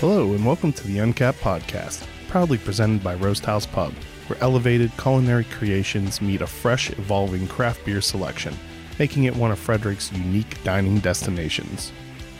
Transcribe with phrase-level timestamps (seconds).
[0.00, 3.94] Hello, and welcome to the Uncapped Podcast, proudly presented by Roast House Pub,
[4.26, 8.54] where elevated culinary creations meet a fresh, evolving craft beer selection,
[8.98, 11.92] making it one of Frederick's unique dining destinations.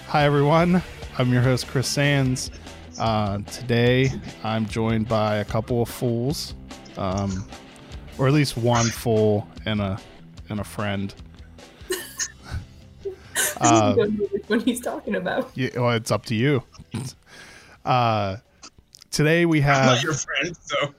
[0.08, 0.82] Hi, everyone.
[1.16, 2.50] I'm your host, Chris Sands.
[2.98, 4.12] Uh, today,
[4.44, 6.54] I'm joined by a couple of fools,
[6.98, 7.48] um,
[8.18, 9.98] or at least one fool and a
[10.50, 11.14] and a friend.
[13.58, 15.50] Uh, don't know which he's talking about.
[15.54, 16.62] Yeah, well, it's up to you.
[17.86, 18.38] Uh,
[19.12, 20.02] today we have.
[20.02, 20.94] your friend, so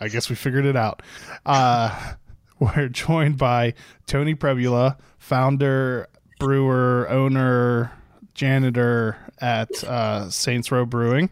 [0.00, 1.02] I guess we figured it out.
[1.46, 2.14] Uh,
[2.58, 3.74] we're joined by
[4.06, 6.08] Tony Prebula, founder,
[6.40, 7.92] brewer, owner,
[8.34, 11.30] janitor at uh, Saints Row Brewing,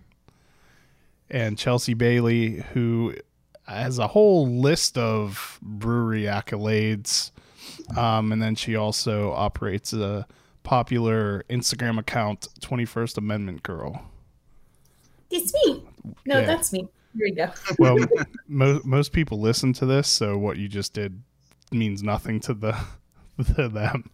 [1.29, 3.15] and Chelsea Bailey, who
[3.67, 7.33] has a whole list of brewery accolades.
[7.97, 10.27] Um, and then she also operates a
[10.63, 14.05] popular Instagram account, 21st Amendment Girl.
[15.31, 15.83] It's me.
[16.27, 16.47] No, Yeah.
[16.47, 16.81] that's me.
[17.17, 17.51] Here we go.
[17.79, 17.97] Well,
[18.49, 21.23] mo- most people listen to this, so what you just did
[21.73, 22.77] means nothing to the
[23.57, 24.11] to them.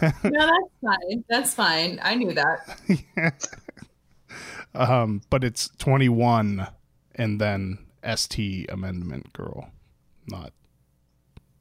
[0.00, 1.24] No, that's fine.
[1.28, 2.00] That's fine.
[2.02, 2.78] I knew that.
[3.16, 3.30] yeah.
[4.74, 6.66] um, but it's 21
[7.16, 7.78] and then
[8.16, 9.70] ST amendment girl,
[10.26, 10.52] not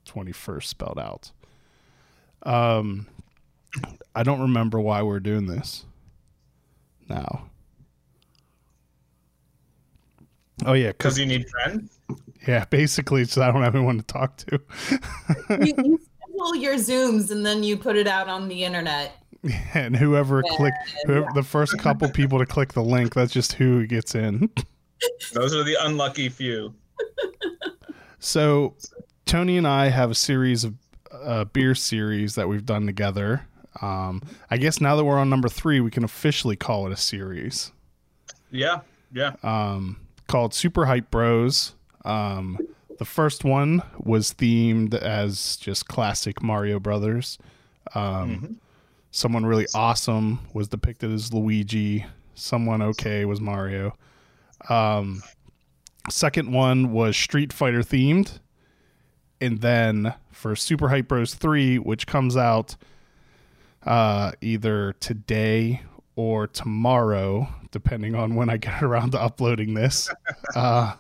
[0.08, 1.32] 21st spelled out.
[2.44, 3.08] Um,
[4.16, 5.86] I don't remember why we're doing this
[7.10, 7.50] now.
[10.66, 12.00] Oh yeah, because because you need friends.
[12.48, 14.60] yeah, basically, so I don't have anyone to talk to.
[15.50, 19.16] You, you schedule your Zooms and then you put it out on the internet.
[19.74, 20.74] and whoever Yeah, click
[21.06, 21.28] whoever, yeah.
[21.34, 24.50] the first couple people to click the link that's just who gets in
[25.34, 26.74] Those are the unlucky few.
[28.20, 28.76] so
[29.26, 30.74] tony and i have a series of
[31.12, 33.46] uh, beer series that we've done together
[33.82, 34.22] um,
[34.52, 37.72] i guess now that we're on number three we can officially call it a series
[38.52, 38.81] Yeah,
[39.14, 39.34] yeah.
[39.44, 41.75] um, called super hype bros
[42.06, 42.57] um,
[42.97, 47.38] the first one was themed as just classic mario brothers
[47.95, 48.56] um, Mhm.
[49.12, 52.06] someone really awesome was depicted as Luigi.
[52.35, 53.97] Someone okay was Mario.
[54.69, 55.23] Um,
[56.09, 58.39] second one was Street Fighter themed,
[59.41, 62.75] and then for Super Hype Bros three, which comes out
[63.85, 65.81] uh, either today
[66.19, 70.09] or tomorrow, depending on when I get around to uploading this.
[70.53, 70.94] Uh,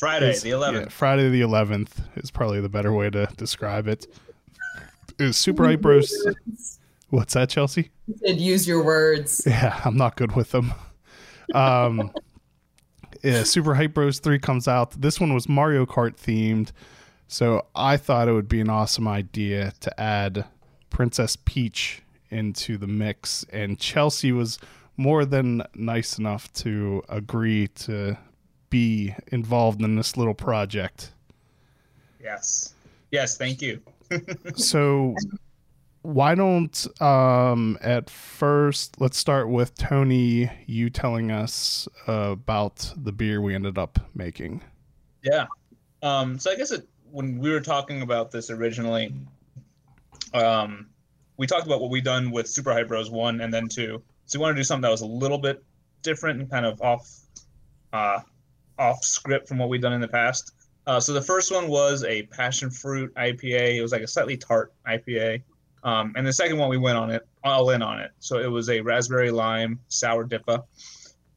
[0.00, 0.72] Friday, is- the 11th.
[0.80, 4.08] yeah, Friday the 11th is probably the better way to describe it.
[5.20, 6.12] Is Super Hype Bros.
[7.10, 7.90] What's that, Chelsea?
[8.08, 9.42] You said use your words.
[9.46, 10.74] Yeah, I'm not good with them.
[11.54, 12.10] Um,
[13.22, 15.00] yeah, Super Hype Bros 3 comes out.
[15.00, 16.72] This one was Mario Kart themed.
[17.28, 20.44] So I thought it would be an awesome idea to add
[20.88, 23.44] Princess Peach into the mix.
[23.52, 24.58] And Chelsea was
[24.96, 28.16] more than nice enough to agree to
[28.68, 31.12] be involved in this little project.
[32.22, 32.74] Yes.
[33.10, 33.80] Yes, thank you.
[34.54, 35.14] so
[36.02, 43.12] why don't um at first let's start with tony you telling us uh, about the
[43.12, 44.62] beer we ended up making
[45.22, 45.46] Yeah.
[46.02, 49.14] Um, so I guess it, when we were talking about this originally,
[50.32, 50.86] um,
[51.40, 54.02] we talked about what we done with Super Hype Bros 1 and then 2.
[54.26, 55.64] So we wanted to do something that was a little bit
[56.02, 57.08] different and kind of off
[57.94, 58.20] uh,
[58.78, 60.52] off script from what we've done in the past.
[60.86, 63.76] Uh, so the first one was a passion fruit IPA.
[63.76, 65.42] It was like a slightly tart IPA.
[65.82, 68.10] Um, and the second one we went on it all in on it.
[68.18, 70.64] So it was a raspberry lime sour dippa.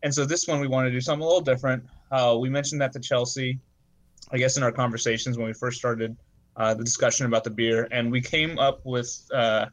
[0.04, 1.82] And so this one we wanted to do something a little different.
[2.12, 3.58] Uh, we mentioned that to Chelsea,
[4.34, 6.18] I guess in our conversations when we first started
[6.58, 9.68] uh, the discussion about the beer, and we came up with uh,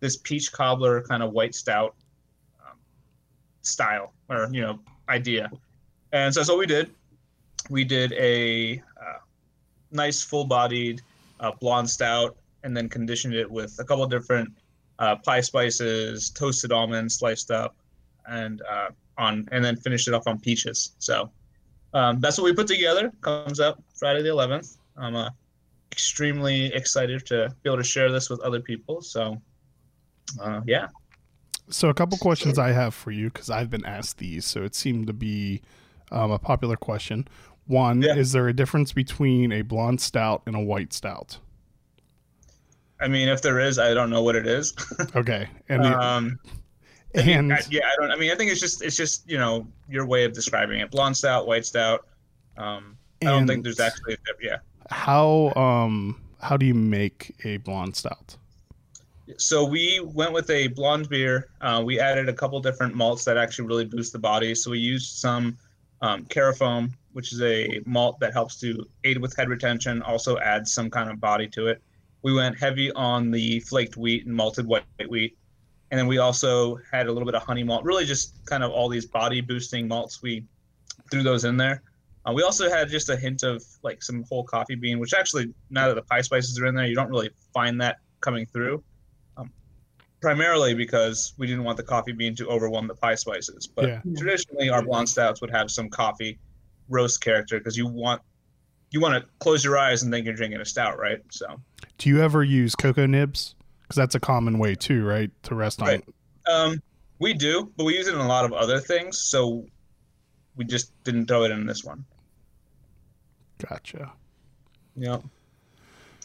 [0.00, 1.94] this peach cobbler kind of white stout
[2.64, 2.76] um,
[3.62, 5.50] style or you know idea.
[6.12, 6.90] And so that's what we did.
[7.68, 9.18] We did a uh,
[9.90, 11.02] nice full-bodied
[11.40, 14.52] uh, blonde stout, and then conditioned it with a couple of different
[14.98, 17.76] uh, pie spices, toasted almonds sliced up,
[18.28, 18.88] and uh,
[19.18, 20.92] on, and then finished it off on peaches.
[20.98, 21.30] So
[21.94, 23.12] um, that's what we put together.
[23.20, 24.76] Comes out Friday the 11th.
[24.96, 25.30] I'm uh,
[25.92, 29.02] extremely excited to be able to share this with other people.
[29.02, 29.40] So
[30.40, 30.88] uh, yeah,
[31.68, 34.74] so a couple questions i have for you because i've been asked these so it
[34.74, 35.60] seemed to be
[36.12, 37.26] um, a popular question
[37.66, 38.14] one Yeah.
[38.16, 41.38] is there a difference between a blonde stout and a white stout
[42.98, 44.72] I mean, if there is, I don't know what it is.
[45.16, 46.38] okay and the, um,
[47.14, 48.10] and I- yeah, I don't.
[48.10, 50.90] I mean, I think it's just it's just you know your way of describing it:
[50.90, 52.06] blonde stout, white stout.
[52.56, 54.38] Um, I don't think there's actually a dip.
[54.42, 54.56] Yeah.
[54.90, 58.38] how um how do you make a blonde stout
[59.38, 61.48] So we went with a blonde beer.
[61.60, 64.54] Uh, we added a couple different malts that actually really boost the body.
[64.54, 65.56] So we used some
[66.00, 70.72] um, Carafoam, which is a malt that helps to aid with head retention, also adds
[70.72, 71.82] some kind of body to it.
[72.22, 75.36] We went heavy on the flaked wheat and malted white wheat.
[75.90, 78.70] And then we also had a little bit of honey malt, really just kind of
[78.70, 80.22] all these body boosting malts.
[80.22, 80.44] We
[81.10, 81.82] threw those in there.
[82.24, 85.52] Uh, we also had just a hint of like some whole coffee bean, which actually,
[85.70, 88.82] now that the pie spices are in there, you don't really find that coming through.
[90.20, 93.66] Primarily because we didn't want the coffee bean to overwhelm the pie spices.
[93.66, 94.00] But Yeah.
[94.16, 96.38] traditionally, our blonde stouts would have some coffee
[96.88, 98.22] roast character because you want
[98.92, 101.18] you want to close your eyes and think you're drinking a stout, right?
[101.30, 101.60] So,
[101.98, 103.56] Do you ever use cocoa nibs?
[103.82, 105.30] Because that's a common way too, right?
[105.42, 106.02] To rest on.
[106.46, 106.80] Um,
[107.18, 109.18] we do, but we use it in a lot of other things.
[109.20, 109.66] So,
[110.54, 112.04] we just didn't throw it in this one.
[113.68, 114.12] Gotcha.
[114.94, 115.18] Yeah.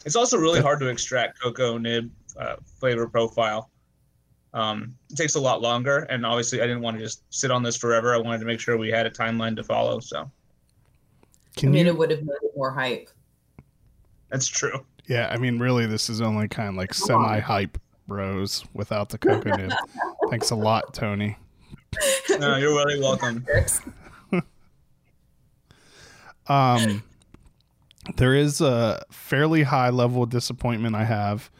[0.06, 3.70] It's also really hard to extract cocoa nib uh, flavor profile.
[4.54, 7.62] Um, it takes a lot longer, and obviously, I didn't want to just sit on
[7.62, 8.14] this forever.
[8.14, 9.98] I wanted to make sure we had a timeline to follow.
[10.00, 10.30] So
[11.62, 11.92] I mean, you?
[11.92, 13.08] it would have made more hype.
[14.30, 14.84] that's true.
[15.06, 19.18] Yeah, I mean, really, this is only kind of like semi hype bros without the
[19.18, 19.76] coconut.
[20.30, 21.36] Thanks a lot, Tony.
[22.38, 23.46] No, you're really welcome.
[26.48, 27.04] Um,
[28.16, 31.50] there is a fairly high level of disappointment I have.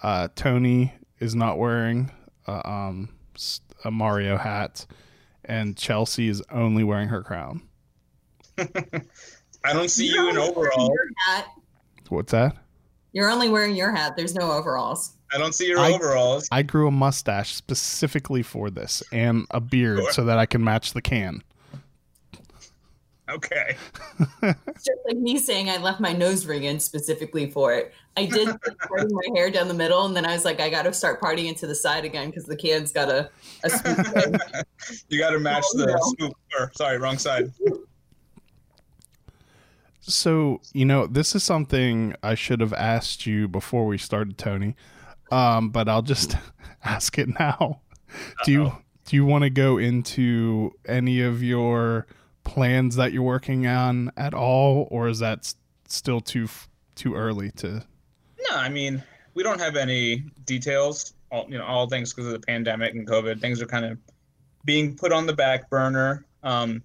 [0.00, 2.10] Uh, Tony is not wearing
[2.48, 4.86] a, um, s- a Mario hat,
[5.44, 7.62] and Chelsea is only wearing her crown.
[8.58, 10.88] I don't see you in You're only wearing overall.
[10.92, 11.46] your hat.
[12.08, 12.56] What's that?
[13.12, 14.16] You're only wearing your hat.
[14.16, 15.14] There's no overalls.
[15.32, 16.48] I don't see your I- overalls.
[16.50, 20.12] I grew a mustache specifically for this and a beard Sure.
[20.12, 21.42] so that I can match the can.
[23.28, 23.76] Okay.
[24.42, 27.92] It's just like me saying I left my nose ring in specifically for it.
[28.16, 30.70] I did like, parting my hair down the middle, and then I was like, I
[30.70, 33.30] got to start parting it to the side again because the can's got a,
[33.64, 34.36] a swoop.
[35.08, 35.96] You got to match Oh, the no.
[36.16, 36.32] swoop.
[36.58, 37.52] Or sorry, wrong side.
[40.00, 44.74] So, you know, this is something I should have asked you before we started, Tony.
[45.30, 46.36] Um, but I'll just
[46.84, 47.82] ask it now.
[48.44, 48.72] Do you
[49.04, 52.06] do you want to go into any of your
[52.48, 55.54] plans that you're working on at all, or is that
[55.86, 56.48] still too
[56.94, 57.84] too early to?
[58.50, 59.02] No, I mean
[59.34, 61.14] we don't have any details.
[61.30, 63.40] All you know, all things because of the pandemic and COVID.
[63.40, 63.98] Things are kind of
[64.64, 66.24] being put on the back burner.
[66.42, 66.82] Um,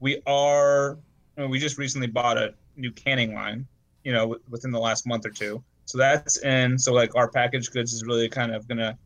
[0.00, 0.96] we are.
[1.36, 3.66] We just recently bought a new canning line.
[4.04, 5.62] You know, w- within the last month or two.
[5.84, 6.78] So that's in.
[6.78, 8.96] So like our packaged goods is really kind of gonna.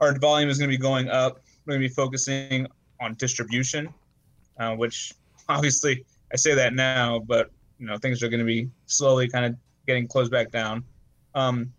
[0.00, 1.42] Our volume is gonna be going up.
[1.66, 2.68] We're gonna be focusing
[3.00, 3.92] on distribution,
[4.58, 5.12] uh, which
[5.48, 9.46] obviously I say that now, but you know things are going to be slowly kind
[9.46, 9.56] of
[9.86, 10.84] getting closed back down.
[11.34, 11.72] Um,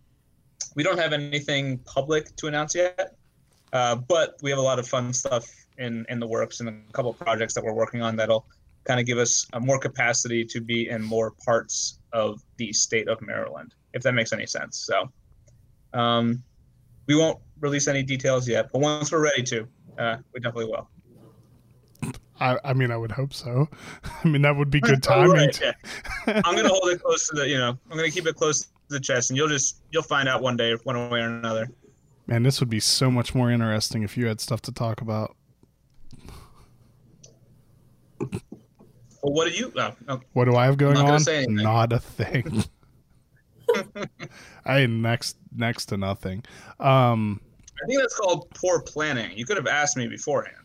[0.76, 3.16] we don't have anything public to announce yet,
[3.74, 5.46] uh, but we have a lot of fun stuff
[5.78, 8.46] in in the works and a couple projects that we're working on that'll
[8.86, 13.08] kind of give us uh, more capacity to be in more parts of the state
[13.08, 14.78] of Maryland, if that makes any sense.
[14.78, 15.12] So
[15.94, 16.44] um,
[17.08, 19.68] we won't release any details yet, but once we're ready to,
[19.98, 20.88] uh, we definitely will.
[22.40, 23.70] I, I mean, I would hope so.
[24.24, 25.32] I mean, that would be good timing.
[25.32, 26.42] right, yeah.
[26.46, 28.68] I'm gonna hold it close to the, you know, I'm gonna keep it close to
[28.90, 31.70] the chest, and you'll just you'll find out one day, one way or another.
[32.28, 35.36] Man, this would be so much more interesting if you had stuff to talk about.
[38.20, 39.72] Well, what do you?
[39.76, 41.22] Oh, oh, What do I have going on?
[41.50, 42.64] Not a thing.
[44.66, 46.44] I next next to nothing.
[46.80, 47.42] Um,
[47.84, 49.38] I think that's called poor planning.
[49.38, 50.65] You could have asked me beforehand.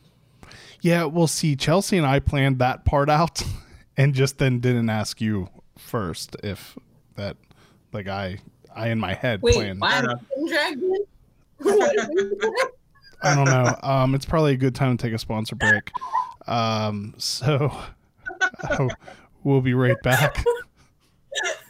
[0.83, 1.57] Yeah, we'll see.
[1.57, 3.43] Chelsea and I planned that part out,
[3.97, 6.77] and just then didn't ask you first if
[7.17, 7.37] that,
[7.93, 8.39] like I,
[8.75, 9.81] I in my head Wait, planned.
[9.81, 11.05] why I getting dragged in?
[11.59, 12.75] What is it?
[13.23, 13.77] I don't know.
[13.83, 15.91] Um, it's probably a good time to take a sponsor break.
[16.47, 17.71] Um, so
[18.71, 18.89] oh,
[19.45, 20.43] we'll be right back.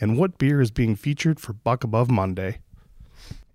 [0.00, 2.58] and what beer is being featured for Buck Above Monday.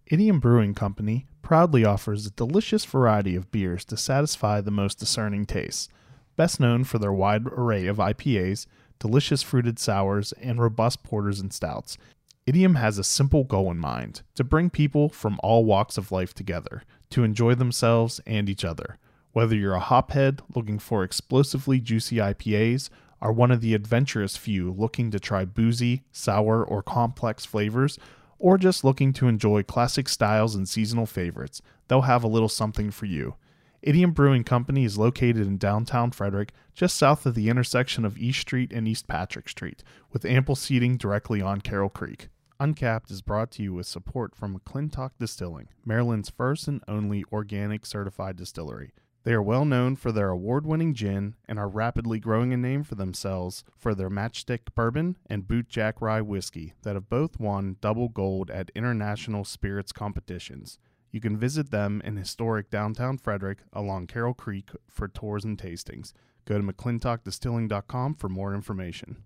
[0.08, 5.46] Idiom Brewing Company proudly offers a delicious variety of beers to satisfy the most discerning
[5.46, 5.90] tastes.
[6.36, 8.66] Best known for their wide array of IPAs,
[9.00, 11.98] delicious fruited sours, and robust porters and stouts.
[12.46, 16.34] Idiom has a simple goal in mind to bring people from all walks of life
[16.34, 18.98] together to enjoy themselves and each other.
[19.32, 22.90] Whether you're a hophead looking for explosively juicy IPAs,
[23.22, 27.98] or one of the adventurous few looking to try boozy, sour, or complex flavors,
[28.38, 32.90] or just looking to enjoy classic styles and seasonal favorites, they'll have a little something
[32.90, 33.36] for you.
[33.82, 38.42] Idiom Brewing Company is located in downtown Frederick, just south of the intersection of East
[38.42, 42.28] Street and East Patrick Street, with ample seating directly on Carroll Creek.
[42.60, 47.86] Uncapped is brought to you with support from McClintock Distilling, Maryland's first and only organic
[47.86, 48.92] certified distillery.
[49.30, 52.84] They are well known for their award winning gin and are rapidly growing a name
[52.84, 58.10] for themselves for their matchstick bourbon and bootjack rye whiskey that have both won double
[58.10, 60.80] gold at international spirits competitions.
[61.12, 66.14] You can visit them in historic downtown Frederick along Carroll Creek for tours and tastings.
[66.46, 69.18] Go to mcclintockdistilling.com for more information.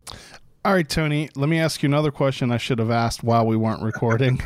[0.65, 3.55] All right, Tony, let me ask you another question I should have asked while we
[3.55, 4.41] weren't recording.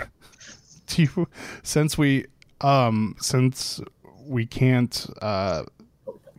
[0.85, 1.27] Do you,
[1.63, 2.27] since we
[2.61, 3.79] um since
[4.27, 5.63] we can't uh,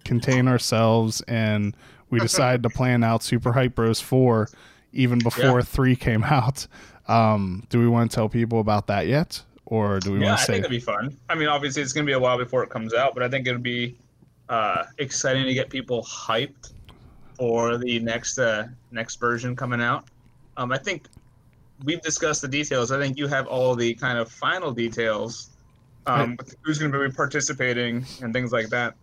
[0.04, 1.76] contain ourselves and
[2.10, 4.48] we decided to plan out Super Hype Bros 4
[4.92, 5.64] even before Yeah.
[5.64, 6.66] 3 came out.
[7.06, 9.42] Um, do we want to tell people about that yet?
[9.66, 11.16] Or do we yeah, I want to think say it'd be fun.
[11.28, 13.28] I mean, obviously, it's going to be a while before it comes out, but I
[13.28, 13.96] think it'd be
[14.48, 16.72] uh, exciting to get people hyped
[17.34, 20.06] for the next uh, next version coming out.
[20.56, 21.08] Um, I think
[21.84, 22.90] we've discussed the details.
[22.90, 25.50] I think you have all the kind of final details.
[26.08, 28.94] Um, who's going to be participating and things like that.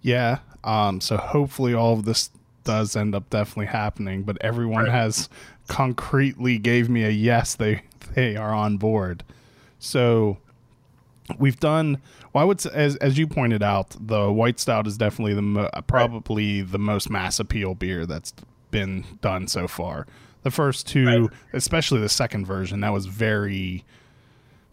[0.00, 0.38] Yeah.
[0.64, 2.30] Um, so hopefully all of this
[2.64, 4.92] does end up definitely happening, but everyone Right.
[4.92, 5.28] has
[5.68, 7.82] concretely gave me a yes, they
[8.14, 9.24] they are on board.
[9.78, 10.38] So
[11.38, 11.98] we've done
[12.32, 15.42] well, I would say, as as you pointed out, the white stout is definitely the
[15.42, 18.32] mo- probably the most mass appeal beer that's
[18.70, 20.06] been done so far.
[20.42, 21.30] The first two, Right.
[21.52, 23.84] especially the second version, that was very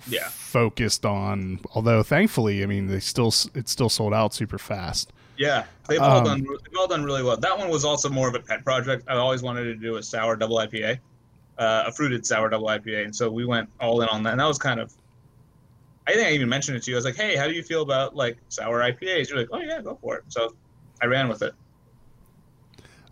[0.07, 0.27] Yeah.
[0.29, 1.59] focused on.
[1.75, 5.11] Although thankfully, I mean, they still it still sold out super fast.
[5.37, 6.41] Yeah, they've all Um, done.
[6.43, 7.37] They've all done really well.
[7.37, 9.05] That one was also more of a pet project.
[9.07, 10.99] I always wanted to do a sour double IPA,
[11.57, 14.31] uh, a fruited sour double IPA, and so we went all in on that.
[14.31, 14.93] And that was kind of.
[16.07, 16.97] I think I even mentioned it to you.
[16.97, 19.59] I was like, "Hey, how do you feel about like sour IPAs?" You're like, "Oh
[19.59, 20.55] yeah, go for it." So
[21.01, 21.53] I ran with it.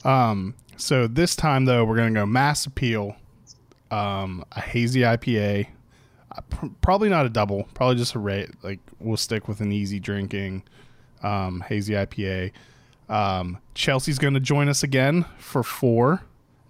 [0.03, 3.15] Um, so this time though, we're gonna go mass appeal,
[3.91, 5.67] um, a hazy IPA,
[6.81, 8.49] probably not a double, probably just a rate.
[8.63, 10.63] Like we'll stick with an easy drinking,
[11.23, 12.51] um, hazy IPA.
[13.09, 16.21] Um, Chelsea's gonna join us again for four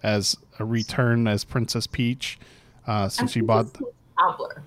[0.02, 2.38] as a return as Princess Peach,
[2.86, 3.72] uh, since she bought.
[3.72, 4.62] Princess Peach Cobbler.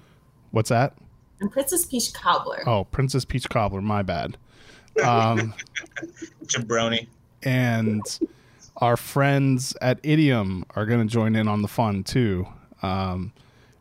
[0.52, 0.94] What's that?
[1.40, 2.64] And Princess Peach Cobbler.
[2.68, 3.82] Oh, Princess Peach Cobbler.
[3.82, 4.38] My bad.
[5.02, 5.54] Um.
[6.46, 7.08] Jabroni.
[7.44, 8.02] and
[8.78, 12.46] our friends at Idiom are going to join in on the fun too.
[12.82, 13.32] Um,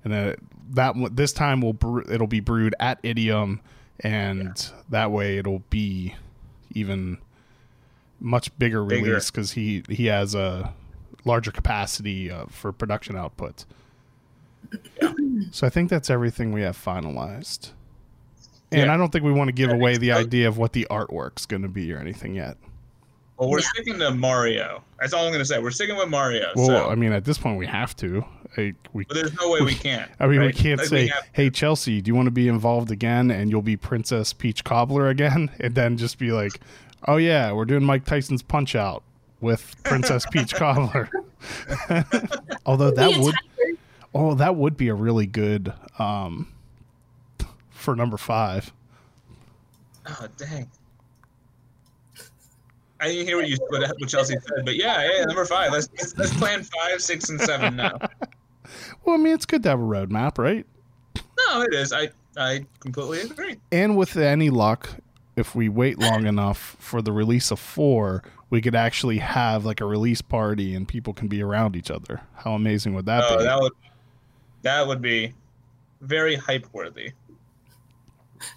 [0.05, 0.37] and then
[0.71, 3.61] that one- this time will brew, it'll be brewed at Idiom,
[4.01, 6.15] and that way it'll be
[6.75, 7.19] even
[8.21, 9.05] much bigger Bigger.
[9.07, 10.73] release because he he has a
[11.25, 13.65] larger capacity uh, for production output.
[15.51, 17.71] So I think that's everything we have finalized.
[18.71, 18.95] And Yeah.
[18.95, 21.45] I don't think we want to give I away the idea of what the artwork's
[21.47, 22.57] going to be or anything yet.
[23.41, 23.69] Well, we're Yeah.
[23.75, 24.85] sticking to Mario.
[25.01, 25.59] That's all I'm gonna say.
[25.59, 26.49] We're sticking with Mario.
[26.55, 28.23] Well, so, I mean, at this point, we have to.
[28.59, 30.11] I, we, but there's no way we can't.
[30.21, 32.91] I mean, we can't Like, say, have- "Hey, Chelsea, do you want to be involved
[32.91, 36.61] again?" And you'll be Princess Peach Cobbler again, and then just be like,
[37.09, 39.03] "Oh yeah, we're doing Mike Tyson's Punch Out
[39.41, 41.09] with Princess Peach Cobbler."
[42.67, 43.35] Although that would,
[44.15, 46.49] oh, that would be a really good um
[47.71, 48.71] for number five.
[50.07, 50.69] Oh dang.
[53.01, 55.73] I didn't hear what you what, what Chelsea said, but yeah, yeah, number five.
[55.73, 57.99] Let's let's, let's plan five, six, and seven now.
[59.05, 60.65] Well, I mean, it's good to have a roadmap, right?
[61.49, 61.93] No, it is.
[61.93, 63.57] I I completely agree.
[63.73, 64.91] And with any luck,
[65.35, 69.81] if we wait long enough for the release of four, we could actually have like
[69.81, 72.21] a release party and people can be around each other.
[72.35, 73.45] How amazing would that Oh, be?
[73.45, 73.73] that would
[74.63, 75.35] that would be
[76.01, 77.13] very hype worthy.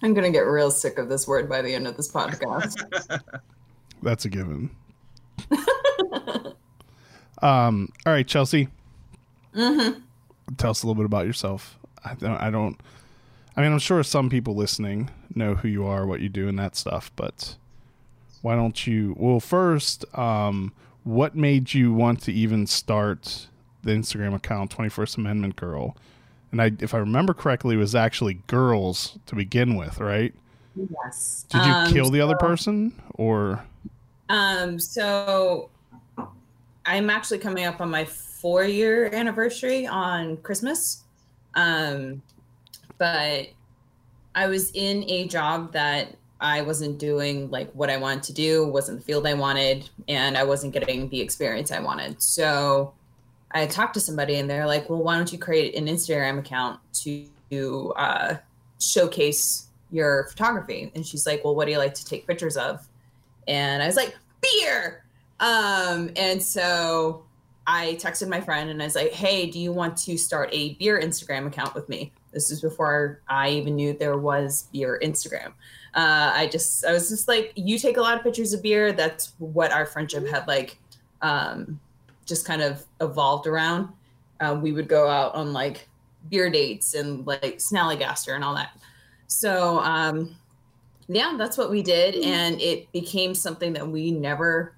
[0.03, 2.75] I'm gonna get real sick of this word by the end of this podcast.
[4.03, 4.69] That's a given.
[7.41, 8.67] um, all right, Chelsea,
[9.53, 9.89] hmm
[10.57, 11.79] tell us a little bit about yourself.
[12.03, 12.77] I don't, I don't,
[13.55, 16.60] I mean, I'm sure some people listening know who you are, what you do, and
[16.60, 17.55] that stuff, but
[18.41, 19.15] why don't you?
[19.17, 23.48] Well, first, um, what made you want to even start
[23.83, 25.95] the Instagram account, 21st Amendment Girl?
[26.51, 30.33] And I, if I remember correctly, it was actually girls to begin with, right?
[30.75, 31.45] Yes.
[31.50, 33.63] Did you Um, kill the other person, or
[34.30, 35.70] Um, so
[36.86, 41.03] I'm actually coming up on my four year anniversary on Christmas.
[41.56, 42.22] Um,
[42.98, 43.50] but
[44.36, 48.68] I was in a job that I wasn't doing like what I wanted to do,
[48.68, 52.22] wasn't the field I wanted, and I wasn't getting the experience I wanted.
[52.22, 52.94] So
[53.51, 56.80] I talked to somebody and they're like, well, why don't you create an Instagram account
[57.03, 58.36] to uh,
[58.80, 60.92] showcase your photography?
[60.96, 62.86] And she's like, well, what do you like to take pictures of?
[63.47, 65.03] And I was like, beer.
[65.39, 67.25] Um, and so
[67.65, 70.73] I texted my friend and I was like, hey, do you want to start a
[70.75, 72.12] beer Instagram account with me?
[72.31, 75.53] This is before I even knew there was beer Instagram.
[75.93, 78.91] Uh, I just, I was just like, you take a lot of pictures of beer.
[78.91, 80.79] That's what our friendship had like,
[81.21, 81.79] um,
[82.25, 83.89] just kind of evolved around.
[84.39, 85.88] Uh, we would go out on like
[86.29, 88.77] beer dates and like Snallygaster and all that.
[89.27, 90.35] So, um,
[91.07, 92.15] yeah, that's what we did.
[92.15, 94.74] And it became something that we never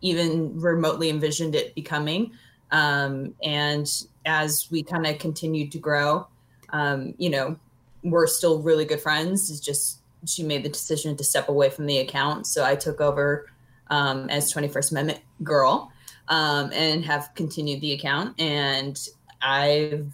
[0.00, 2.32] even remotely envisioned it becoming.
[2.70, 3.86] Um, and
[4.24, 6.26] as we kind of continued to grow,
[6.70, 7.56] um, you know,
[8.02, 9.50] we're still really good friends.
[9.50, 12.46] It's just she made the decision to step away from the account.
[12.46, 13.46] So I took over
[13.88, 15.92] um, as 21st Amendment girl
[16.28, 18.40] um, and have continued the account.
[18.40, 18.98] And
[19.42, 20.12] I've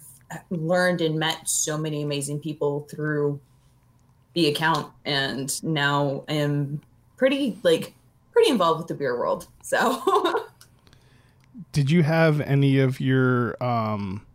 [0.49, 3.39] learned and met so many amazing people through
[4.33, 6.81] the account and now I'm
[7.17, 7.93] pretty like
[8.31, 9.47] pretty involved with the beer world.
[9.61, 10.01] So
[11.71, 14.25] Did you have any of your um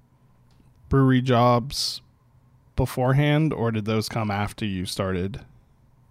[0.89, 2.01] brewery jobs
[2.77, 5.41] beforehand or did those come after you started?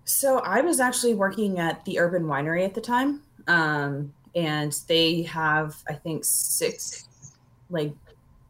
[0.03, 3.21] So I was actually working at the Urban Winery at the time.
[3.47, 7.07] Um and they have I think six
[7.69, 7.93] like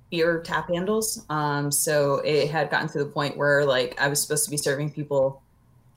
[0.09, 1.25] beer tap handles.
[1.29, 4.57] Um, so it had gotten to the point where like I was supposed to be
[4.57, 5.41] serving people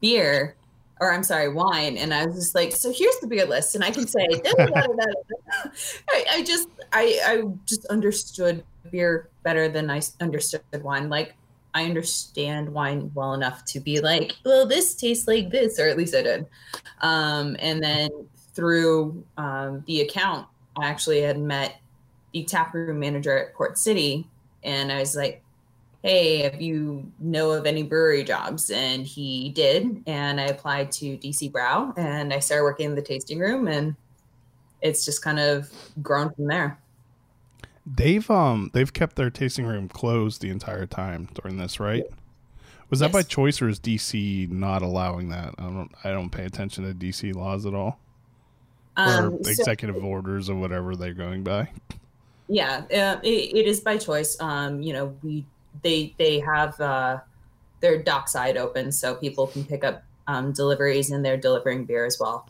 [0.00, 0.56] beer,
[1.00, 3.84] or I'm sorry, wine, and I was just like, so here's the beer list, and
[3.84, 4.26] I can say,
[4.58, 11.08] I, I just I I just understood beer better than I understood wine.
[11.08, 11.34] Like
[11.74, 15.96] I understand wine well enough to be like, well, this tastes like this, or at
[15.96, 16.46] least I did.
[17.00, 18.10] Um, and then
[18.54, 20.46] through um, the account,
[20.76, 21.80] I actually had met
[22.32, 24.26] the tap room manager at Port City,
[24.62, 25.42] and I was like,
[26.02, 31.16] "Hey, if you know of any brewery jobs?" And he did, and I applied to
[31.18, 33.96] DC Brau, and I started working in the tasting room, and
[34.82, 35.70] it's just kind of
[36.02, 36.78] grown from there.
[37.86, 42.04] They've um they've kept their tasting room closed the entire time during this, right?
[42.90, 43.12] Was that Yes.
[43.12, 45.54] by choice or is DC not allowing that?
[45.58, 47.98] I don't I don't pay attention to DC laws at all.
[48.96, 51.70] or Um, so- executive orders or whatever they're going by.
[52.52, 55.46] Yeah uh, it, it is by choice um you know we
[55.82, 57.20] they they have uh
[57.80, 62.18] their dockside open so people can pick up um deliveries and they're delivering beer as
[62.20, 62.46] well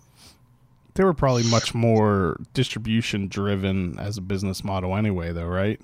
[0.95, 5.81] They were probably much more distribution driven as a business model anyway, though, right?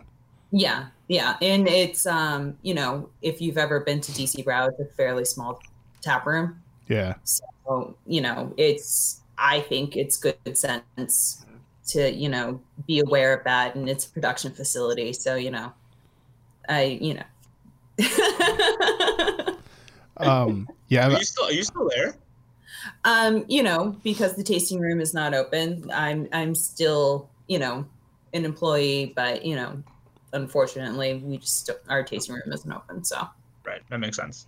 [0.50, 4.80] yeah yeah and it's um you know if you've ever been to dc brau it's
[4.80, 5.60] a fairly small
[6.00, 7.14] tap room Yeah.
[7.24, 11.44] so you know it's i think it's good sense
[11.88, 15.72] to you know be aware of that and it's a production facility so you know
[16.68, 17.22] i you know
[20.18, 21.08] Um, yeah.
[21.08, 22.16] Are you still are you still there?
[23.04, 27.84] um you know because the tasting room is not open i'm i'm still you know
[28.32, 29.82] an employee but you know
[30.32, 33.26] unfortunately we just our tasting room isn't open so
[33.64, 34.46] Right, that makes sense.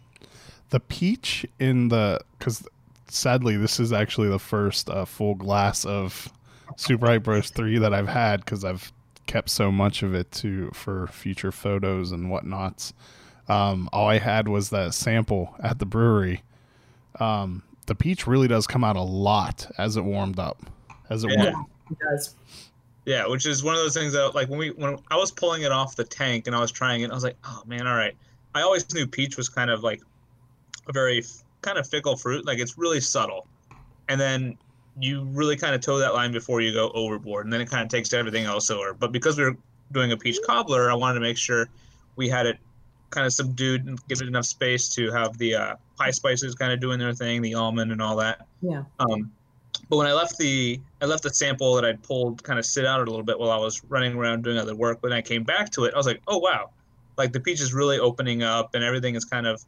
[0.71, 2.67] the peach in the because
[3.09, 6.33] sadly this is actually the first uh, full glass of
[6.77, 8.93] super hype bros 3 that i've had because i've
[9.27, 12.95] kept so much of it to for future photos and whatnots.
[13.47, 16.43] Um, all i had was that sample at the brewery.
[17.21, 20.63] Um, the peach really does come out a lot as it warmed up
[21.11, 21.53] as it Yeah.
[21.53, 21.67] warmed
[22.01, 22.29] it
[23.05, 25.63] Yeah, which is one of those things that like when we when I was pulling
[25.63, 27.97] it off the tank and I was trying it, I was like, oh man, all
[27.97, 28.15] right.
[28.55, 30.01] I always knew peach was kind of like
[30.89, 33.47] a very f- kind of fickle fruit, like it's really subtle,
[34.09, 34.57] and then
[35.01, 37.83] you really kind of toe that line before you go overboard, and then it kind
[37.83, 38.93] of takes everything else over.
[38.95, 39.57] But because we were
[39.93, 41.69] doing a peach cobbler, I wanted to make sure
[42.17, 42.59] we had it
[43.11, 46.73] kind of subdued and give it enough space to have the uh, pie spices kind
[46.73, 48.47] of doing their thing, the almond and all that.
[48.61, 49.33] yeah Um,
[49.89, 52.85] but when I left the I left the sample that I'd pulled kind of sit
[52.85, 55.03] out a little bit while I was running around doing other work.
[55.03, 56.71] When I came back to it, I was like, oh wow,
[57.17, 59.65] like the peach is really opening up and everything is kind of,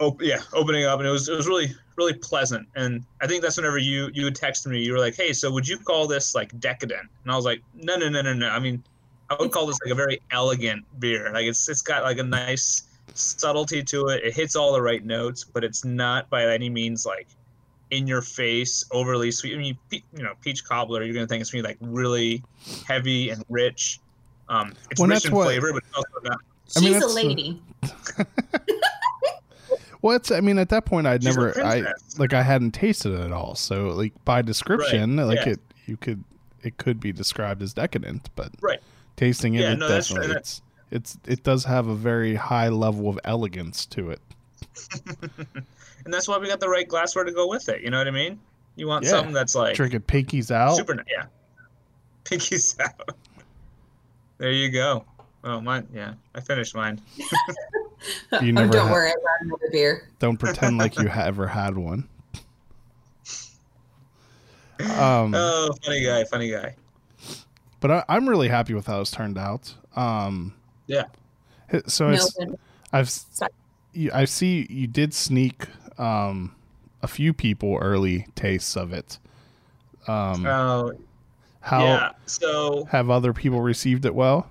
[0.00, 2.66] op- yeah, opening up, and it was it was really really pleasant.
[2.76, 5.50] And I think that's whenever you you would text me, you were like, hey, so
[5.52, 7.08] would you call this like decadent?
[7.24, 8.48] And I was like, no no no no no.
[8.48, 8.82] I mean,
[9.30, 11.30] I would call this like a very elegant beer.
[11.32, 14.24] Like it's it's got like a nice subtlety to it.
[14.24, 17.28] It hits all the right notes, but it's not by any means like
[17.90, 19.54] in your face, overly sweet.
[19.54, 22.42] I mean, pe- you know, peach cobbler, you're gonna think it's gonna be like really
[22.86, 24.00] heavy and rich,
[24.48, 26.38] Um, it's Well, rich that's in what- flavor, but it's also not.
[26.76, 27.62] I mean, She's a that's, lady.
[30.02, 30.30] Well, it's.
[30.30, 31.64] I mean, at that point, I'd She's never.
[31.64, 31.84] I
[32.18, 32.34] like.
[32.34, 33.54] I hadn't tasted it at all.
[33.54, 35.52] So, like by description, Right, like yeah.
[35.52, 36.22] it, you could.
[36.62, 38.80] It could be described as decadent, but Right.
[39.16, 40.62] tasting it, Yeah, it no, that's- definitely it's.
[40.90, 41.18] It's.
[41.26, 44.20] It does have a very high level of elegance to it.
[46.04, 47.80] And that's why we got the right glassware to go with it.
[47.80, 48.40] You know what I mean?
[48.74, 49.10] You want Yeah.
[49.10, 50.74] something that's like Drink it pinkies out.
[50.74, 50.96] super.
[51.08, 51.26] Yeah.
[52.24, 53.14] Pinkies out.
[54.38, 55.04] There you go.
[55.44, 55.86] Oh, mine.
[55.94, 57.00] Yeah, I finished mine.
[58.40, 60.08] You oh, don't had- worry, I brought another beer.
[60.18, 62.08] Don't pretend like you ha- ever had one.
[64.80, 66.74] Um, Oh, funny guy, funny guy.
[67.80, 69.74] but I, I'm really happy with how it's turned out.
[69.94, 70.54] Um,
[70.86, 71.04] Yeah.
[71.86, 72.38] So No, it's,
[72.92, 73.50] I've s- Sorry.
[73.92, 75.66] you, I see you did sneak
[75.98, 76.54] um,
[77.02, 79.18] a few people early tastes of it.
[80.08, 80.92] Um, Oh,
[81.60, 82.10] how yeah.
[82.26, 84.48] So, have other people received it well?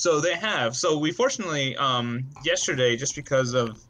[0.00, 0.74] So they have.
[0.74, 3.84] So we fortunately, um, yesterday, just because of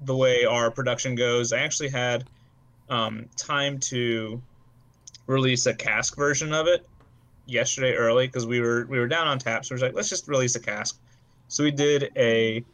[0.00, 2.24] the way our production goes, I actually had
[2.90, 4.42] um, time to
[5.28, 6.84] release a cask version of it
[7.46, 9.64] yesterday early because we were we were down on tap.
[9.64, 10.98] So we were like, let's just release a cask.
[11.46, 12.64] So we did a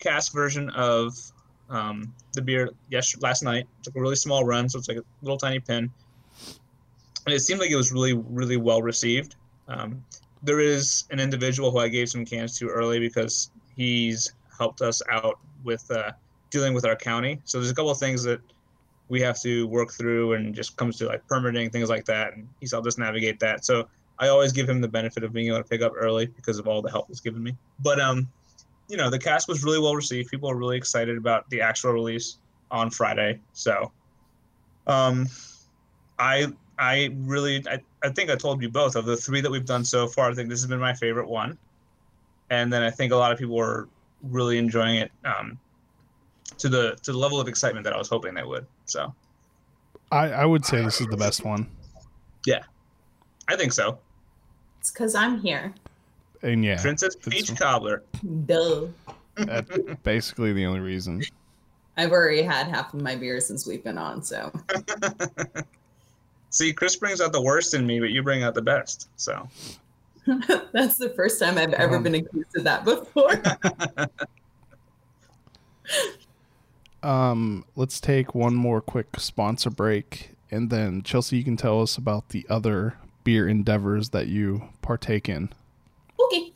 [0.00, 1.16] cask version of
[1.70, 3.68] um, the beer yesterday last night.
[3.84, 5.88] Took a really small run, so it's like a little tiny pin.
[7.26, 9.36] And it seemed like it was really really well received.
[9.68, 10.04] Um,
[10.42, 15.02] there is an individual who I gave some cans to early because he's helped us
[15.10, 16.12] out with uh,
[16.50, 17.40] dealing with our county.
[17.44, 18.40] So there's a couple of things that
[19.08, 22.48] we have to work through and just comes to like permitting things like that and
[22.60, 23.64] he's helped us navigate that.
[23.64, 26.58] So i always give him the benefit of being able to pick up early because
[26.58, 27.56] of all the help he's given me.
[27.80, 28.28] But um
[28.88, 30.30] you know the cask was really well received.
[30.30, 32.38] People are really excited about the actual release
[32.70, 33.38] on friday.
[33.52, 33.92] So
[34.86, 35.28] um
[36.18, 36.46] i
[36.78, 39.84] i really i, I think i told you both of the three that we've done
[39.84, 41.56] so far i think this has been my favorite one
[42.50, 43.88] and then i think a lot of people were
[44.22, 45.58] really enjoying it um
[46.58, 49.14] to the to the level of excitement that i was hoping they would so
[50.10, 51.66] I, I would say this is the best one,
[52.44, 52.64] Yeah,
[53.48, 53.98] I think so.
[54.78, 55.72] It's because I'm here.
[56.42, 58.02] and yeah, Princess it's- Peach Cobbler.
[58.44, 58.88] Duh.
[59.36, 59.70] that's
[60.02, 61.22] basically the only reason.
[61.96, 64.52] I've already had half of my beer since we've been on, so
[66.52, 69.08] See, Chris brings out the worst in me, but you bring out the best.
[69.16, 69.48] So
[70.72, 73.32] that's the first time I've ever Um, been accused of that before.
[77.02, 81.96] Um, let's take one more quick sponsor break, and then Chelsea, you can tell us
[81.96, 85.50] about the other beer endeavors that you partake in.
[86.20, 86.52] okay.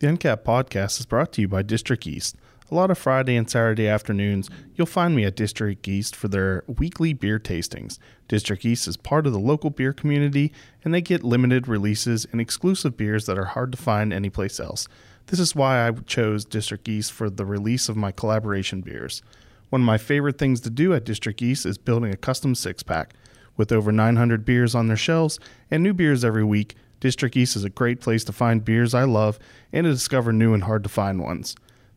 [0.00, 2.34] The Uncap podcast is brought to you by District East.
[2.72, 6.64] A lot of Friday and Saturday afternoons, you'll find me at District East for their
[6.66, 7.98] weekly beer tastings.
[8.28, 12.40] District East is part of the local beer community, and they get limited releases and
[12.40, 14.88] exclusive beers that are hard to find anyplace else.
[15.26, 19.20] This is why I chose District East for the release of my collaboration beers.
[19.68, 22.82] One of my favorite things to do at District East is building a custom six
[22.82, 23.12] pack.
[23.54, 25.38] With over 900 beers on their shelves
[25.70, 29.04] and new beers every week, District East is a great place to find beers I
[29.04, 29.38] love
[29.74, 31.54] and to discover new and hard to find ones.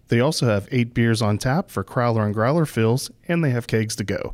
[0.08, 3.68] They also have eight beers on tap for Crowler and Growler fills, and they have
[3.68, 4.34] kegs to go.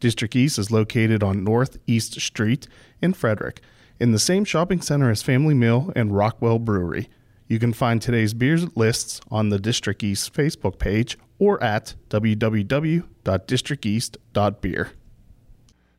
[0.00, 2.66] District East is located on North East Street
[3.02, 3.60] in Frederick,
[3.98, 7.08] in the same shopping center as Family Meal and Rockwell Brewery.
[7.48, 14.90] You can find today's beer lists on the District East Facebook page or at www.districteast.beer.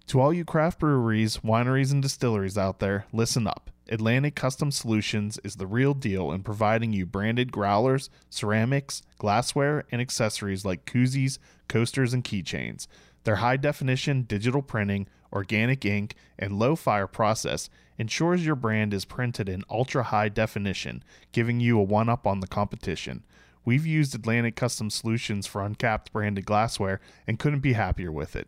[0.08, 3.71] To all you craft breweries, wineries, and distilleries out there, listen up.
[3.92, 10.00] Atlantic Custom Solutions is the real deal in providing you branded growlers, ceramics, glassware, and
[10.00, 12.88] accessories like koozies, coasters, and keychains.
[13.26, 19.04] Their high definition digital printing, organic ink, and low fire process ensures your brand is
[19.04, 23.26] printed in ultra high definition, giving you a one up on the competition.
[23.66, 28.48] We've used Atlantic Custom Solutions for uncapped branded glassware and couldn't be happier with it.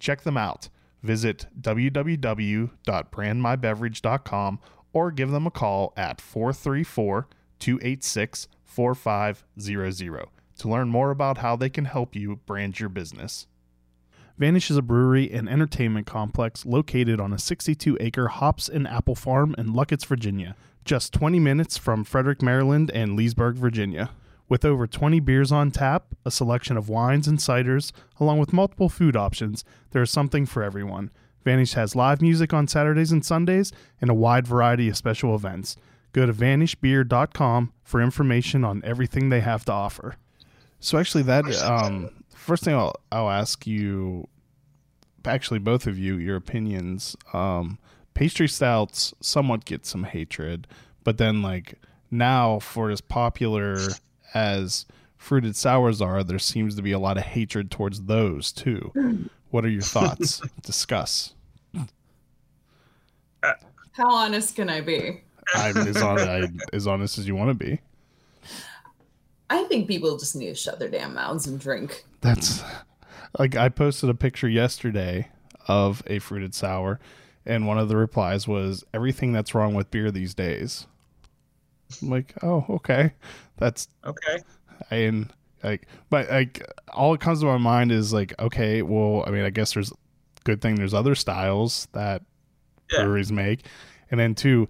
[0.00, 0.70] Check them out.
[1.02, 4.58] Visit www.brandmybeverage.com
[4.92, 7.26] or give them a call at 434
[7.58, 10.26] 286 4500
[10.58, 13.46] to learn more about how they can help you brand your business.
[14.38, 19.16] Vanish is a brewery and entertainment complex located on a 62 acre hops and apple
[19.16, 24.10] farm in Lucketts, Virginia, just 20 minutes from Frederick, Maryland and Leesburg, Virginia.
[24.48, 28.88] With over 20 beers on tap, a selection of wines and ciders, along with multiple
[28.88, 31.10] food options, there is something for everyone.
[31.44, 35.76] Vanish has live music on Saturdays and Sundays and a wide variety of special events.
[36.12, 40.16] Go to vanishbeer.com for information on everything they have to offer.
[40.80, 44.28] So actually that um first thing I'll I'll ask you
[45.24, 47.16] actually both of you your opinions.
[47.32, 47.78] Um
[48.14, 50.66] pastry stouts somewhat get some hatred,
[51.04, 51.74] But then like
[52.10, 53.78] now for as popular
[54.34, 54.86] as
[55.18, 58.92] fruited sours are, there seems to be a lot of hatred towards those too.
[59.50, 60.42] What are your thoughts?
[60.62, 61.32] Discuss.
[63.42, 65.22] How honest can I be?
[65.54, 67.80] I'm as, on, I, as honest as you want to be.
[69.48, 72.04] I think people just need to shut their damn mouths and drink.
[72.20, 72.62] That's
[73.38, 75.30] like I posted a picture yesterday
[75.66, 77.00] of a fruited sour,
[77.46, 80.86] and one of the replies was everything that's wrong with beer these days.
[82.02, 83.14] I'm like, oh, okay,
[83.56, 84.42] that's Okay.
[84.90, 89.30] And like, but like all it comes to my mind is like, okay, well, I
[89.30, 89.92] mean, I guess there's
[90.44, 92.22] good thing there's other styles that
[92.92, 93.02] Yeah.
[93.02, 93.66] breweries make.
[94.10, 94.68] And then two,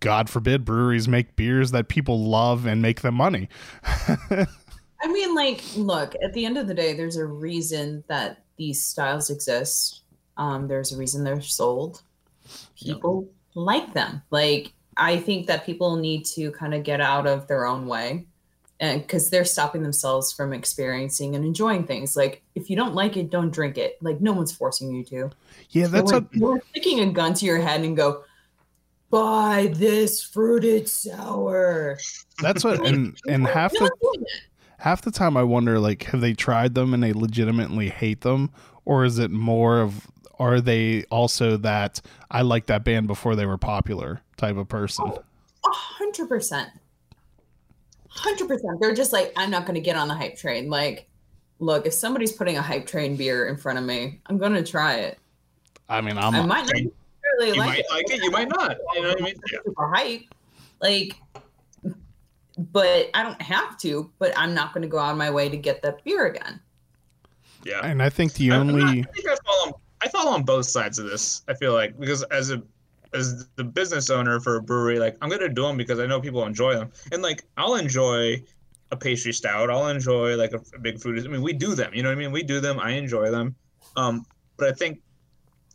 [0.00, 3.48] God forbid breweries make beers that people love and make them money.
[4.30, 4.46] I
[5.06, 9.28] mean, like, look, at the end of the day, there's a reason that these styles
[9.30, 10.02] exist.
[10.38, 12.02] Um, there's a reason they're sold.
[12.82, 14.22] People like them.
[14.30, 18.26] Like, I think that people need to kind of get out of their own way
[18.80, 22.16] and because they're stopping themselves from experiencing and enjoying things.
[22.16, 23.96] Like, if you don't like it, don't drink it.
[24.00, 25.30] Like, no one's forcing you to.
[25.70, 28.22] Yeah, that's no a one- no one's sticking a gun to your head and go,
[29.10, 31.98] buy this fruited sour.
[32.42, 34.82] that's what and and half the one's doing that.
[34.84, 38.50] half the time I wonder like have they tried them and they legitimately hate them
[38.84, 40.06] or is it more of
[40.38, 45.06] are they also that I like that band before they were popular type of person?
[45.66, 46.04] Oh, a
[48.08, 48.80] hundred percent.
[48.80, 50.68] They're just like, I'm not gonna get on the hype train.
[50.70, 51.08] Like,
[51.58, 54.96] look, if somebody's putting a hype train beer in front of me, I'm gonna try
[54.96, 55.18] it.
[55.88, 56.92] I mean, I'm I might not You
[57.38, 57.86] like might it.
[57.90, 58.76] like it, you might not.
[58.94, 59.34] You know what I mean?
[59.52, 59.58] Yeah.
[59.64, 60.22] Super hype.
[60.80, 61.14] Like
[62.72, 65.56] but I don't have to, but I'm not gonna go out of my way to
[65.56, 66.60] get that beer again.
[67.64, 67.80] Yeah.
[67.84, 70.44] and I think the I'm not- only I think I fall on I fall on
[70.44, 71.42] both sides of this.
[71.48, 72.62] I feel like because as a
[73.14, 76.20] as the business owner for a brewery, like I'm gonna do them because I know
[76.20, 78.42] people enjoy them, and like I'll enjoy
[78.90, 79.70] a pastry stout.
[79.70, 81.24] I'll enjoy like a, a big food.
[81.24, 81.92] I mean, we do them.
[81.94, 82.32] You know what I mean?
[82.32, 82.78] We do them.
[82.80, 83.54] I enjoy them.
[83.96, 84.24] Um,
[84.56, 85.00] but I think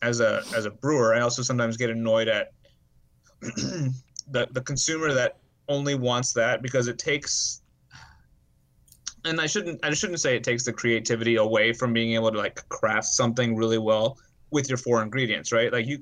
[0.02, 2.52] as a as a brewer, I also sometimes get annoyed at
[3.42, 5.38] the the consumer that
[5.70, 7.62] only wants that because it takes
[9.26, 12.38] and I shouldn't I shouldn't say it takes the creativity away from being able to
[12.38, 14.18] like craft something really well
[14.52, 15.72] with your four ingredients, right?
[15.72, 16.00] Like you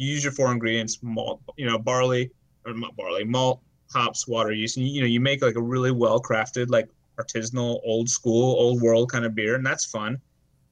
[0.00, 2.30] you use your four ingredients, malt, you know, barley
[2.66, 5.62] or not barley, malt, hops, water, yeast, and you, you know, you make like a
[5.62, 6.88] really well crafted, like
[7.20, 10.18] artisanal, old school, old world kind of beer, and that's fun.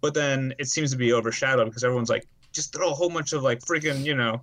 [0.00, 3.32] But then it seems to be overshadowed because everyone's like, just throw a whole bunch
[3.32, 4.42] of like freaking, you know,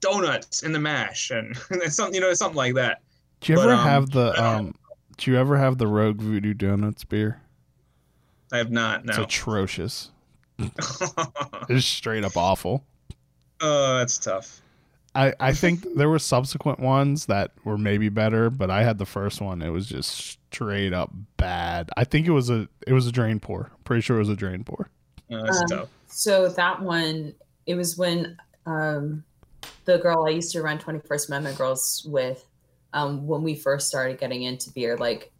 [0.00, 2.98] donuts in the mash and, and something, you know, something like that.
[3.40, 4.74] Do you But, ever um, have the um?
[5.16, 7.42] Do you ever have the Rogue Voodoo Donuts beer?
[8.52, 9.04] I have not.
[9.06, 9.24] It's No.
[9.24, 10.10] atrocious.
[11.68, 12.84] It's straight up awful.
[13.62, 14.60] Oh, that's tough.
[15.14, 19.06] I I think there were subsequent ones that were maybe better, but I had the
[19.06, 19.62] first one.
[19.62, 21.90] It was just straight up bad.
[21.96, 23.70] I think it was a it was a drain pour.
[23.84, 24.88] Pretty sure it was a drain pour.
[25.30, 25.88] Oh, that's Um, tough.
[26.06, 27.34] So that one,
[27.66, 29.24] it was when um,
[29.84, 32.44] the girl I used to run 21st Amendment Girls with,
[32.92, 35.32] um, when we first started getting into beer, like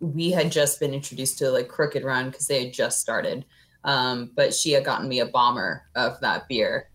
[0.00, 3.44] we had just been introduced to like Crooked Run because they had just started.
[3.84, 6.88] Um, but she had gotten me a bomber of that beer.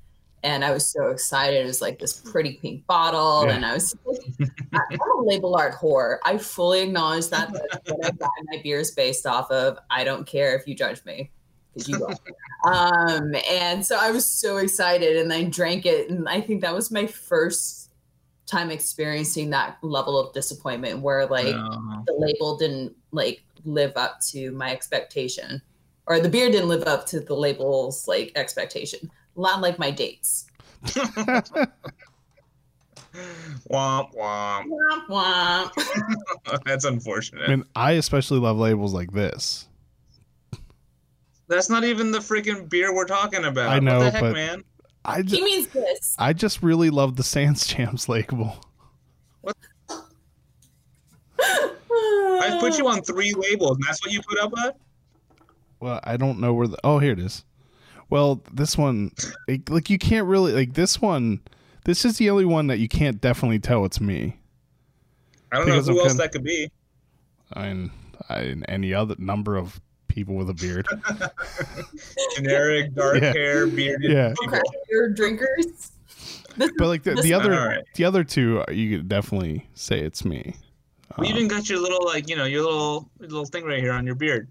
[0.44, 1.62] And I was so excited.
[1.62, 3.46] It was like this pretty pink bottle.
[3.46, 3.56] Yeah.
[3.56, 3.96] And I was,
[4.74, 6.18] I- I'm a label art whore.
[6.24, 7.52] I fully acknowledge that.
[7.52, 9.78] That's what I buy my beers based off of.
[9.90, 11.30] I don't care if you judge me
[11.74, 12.14] because you will
[12.74, 16.74] um and so i was so excited and i drank it and i think that
[16.74, 17.92] was my first
[18.48, 22.04] time experiencing that level of disappointment where like No.
[22.08, 25.62] the label didn't like live up to my expectation
[26.08, 30.46] or the beer didn't live up to the label's like expectation not like my dates
[33.70, 34.66] womp womp.
[34.68, 36.64] Womp womp.
[36.66, 37.50] That's I unfortunate.
[37.50, 39.68] mean, I especially love labels like this.
[41.48, 43.70] That's not even the freaking beer we're talking about.
[43.70, 44.64] I know, what the heck, but- man?
[45.06, 48.58] I he just, means this I just really love the Sans Jams label.
[51.42, 54.78] I put you on three labels, and that's what you put up at.
[55.80, 57.46] Well, I don't know where the oh here it is.
[58.10, 59.12] Well, this one,
[59.48, 61.42] like, like you can't really like this one.
[61.86, 64.38] This is the only one that you can't definitely tell it's me.
[65.52, 66.70] I don't know who I'm else kinda- that could be.
[67.54, 67.92] I mean,
[68.30, 70.88] I, and any other number of people with a beard.
[72.36, 73.34] Generic dark Yeah.
[73.34, 74.30] hair, bearded Yeah.
[74.30, 74.48] people.
[74.48, 75.92] craft beer drinkers
[76.58, 77.84] this But like the, the other Alright.
[77.96, 80.56] the other two, you could definitely say it's me.
[81.18, 83.94] You Um, even got your little like you know your little little thing right here
[83.94, 84.48] on your beard.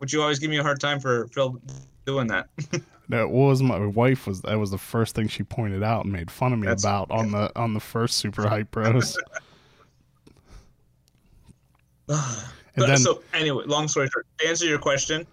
[0.00, 1.60] Would you always give me a hard time for Phil
[2.06, 2.48] doing that?
[3.10, 6.30] That was my wife was that was the first thing she pointed out and made
[6.30, 9.16] fun of me That's- about on the on the first Super Hype Bros.
[12.08, 12.16] and
[12.76, 15.26] But, then so anyway, long story short, to answer your question,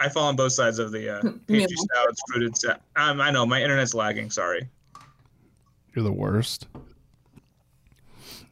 [0.00, 1.30] I fall on both sides of the uh, Yeah.
[1.46, 2.80] pastry stouts, fruited stout.
[2.96, 4.30] Um, I know my internet's lagging.
[4.30, 4.68] Sorry,
[5.94, 6.66] you're the worst.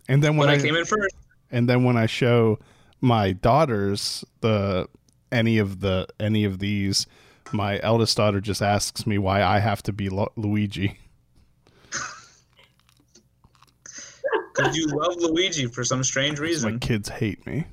[0.08, 1.14] And then when but I, I, came in first.
[1.50, 2.58] and then when I show
[3.00, 4.86] my daughters the
[5.32, 7.06] any of the any of these,
[7.52, 10.98] my eldest daughter just asks me why I have to be Lu- Luigi.
[14.54, 16.72] Because you love Luigi for some strange reason.
[16.74, 17.64] My kids hate me.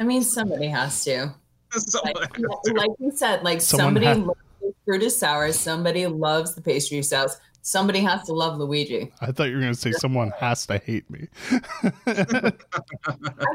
[0.00, 1.32] I mean, somebody has to.
[1.72, 2.72] Someone Like, has to.
[2.74, 7.00] like you said, like Someone somebody ha- loves the fruited sours, somebody loves the pastry
[7.02, 9.12] stouts, somebody has to love Luigi.
[9.20, 11.28] I thought you were going to say someone has to hate me.
[12.06, 12.52] I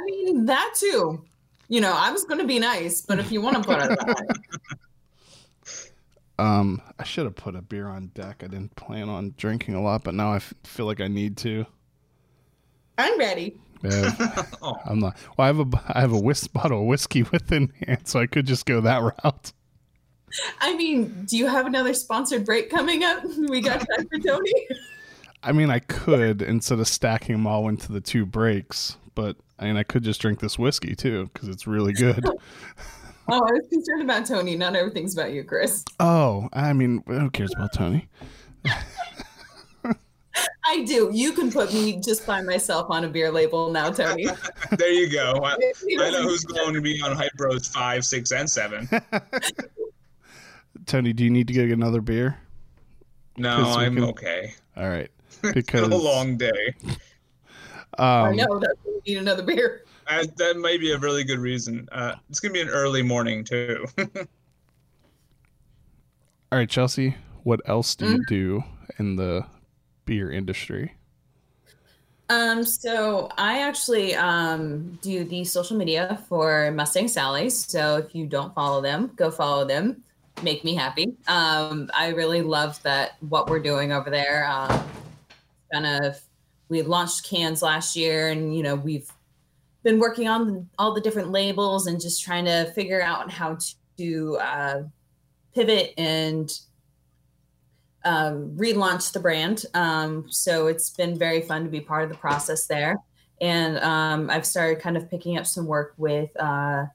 [0.05, 1.25] mean, that too.
[1.67, 3.89] You know, I was going to be nice, but if you want to put it
[3.89, 4.37] that.
[6.37, 8.41] Um, I should have put a beer on deck.
[8.43, 11.37] I didn't plan on drinking a lot, but now I f- feel like I need
[11.37, 11.65] to.
[12.97, 13.57] I'm ready.
[13.81, 14.11] Yeah,
[14.61, 15.15] Oh, I'm not.
[15.37, 18.25] Well, I have a I have a whis- bottle of whiskey within hand, so I
[18.25, 19.53] could just go that route.
[20.59, 23.23] I mean, do you have another sponsored break coming up?
[23.49, 24.51] We got time for Tony.
[25.43, 29.65] I mean, I could instead of stacking them all into the two breaks, but I
[29.65, 32.23] mean, I could just drink this whiskey too because it's really good.
[33.27, 34.55] Oh, I was concerned about Tony.
[34.55, 35.83] Not everything's about you, Chris.
[35.99, 38.07] oh, I mean, who cares about Tony?
[40.67, 41.09] I do.
[41.13, 44.27] You can put me just by myself on a beer label now, Tony.
[44.77, 45.39] there you go.
[45.43, 48.87] I, I know who's going to be on Hype Bros five, six, and seven.
[50.85, 52.37] Tony, do you need to get another beer?
[53.37, 54.53] No, I'm can- okay.
[54.77, 55.09] All right,
[55.43, 56.75] It's because been a long day.
[57.97, 59.83] I um, know that we need another beer.
[60.07, 61.87] I, that might be a really good reason.
[61.91, 63.85] Uh, it's gonna be an early morning too.
[63.97, 64.05] all
[66.51, 67.15] right, Chelsea.
[67.43, 68.27] What else do you Mm.
[68.27, 68.63] do
[68.99, 69.45] in the
[70.05, 70.95] beer industry?
[72.29, 77.65] Um, so I actually um, do the social media for Mustang Sally's.
[77.65, 80.03] So if you don't follow them, go follow them.
[80.41, 81.15] Make me happy.
[81.27, 84.47] Um, I really love that what we're doing over there.
[84.49, 84.83] Um,
[85.71, 86.19] kind of,
[86.69, 89.11] we launched cans last year, and you know we've
[89.83, 93.57] been working on all the different labels and just trying to figure out how
[93.97, 94.81] to uh,
[95.53, 96.59] pivot and
[98.03, 99.65] um, relaunch the brand.
[99.73, 102.97] Um, so it's been very fun to be part of the process there.
[103.41, 106.85] And um, I've started kind of picking up some work with uh,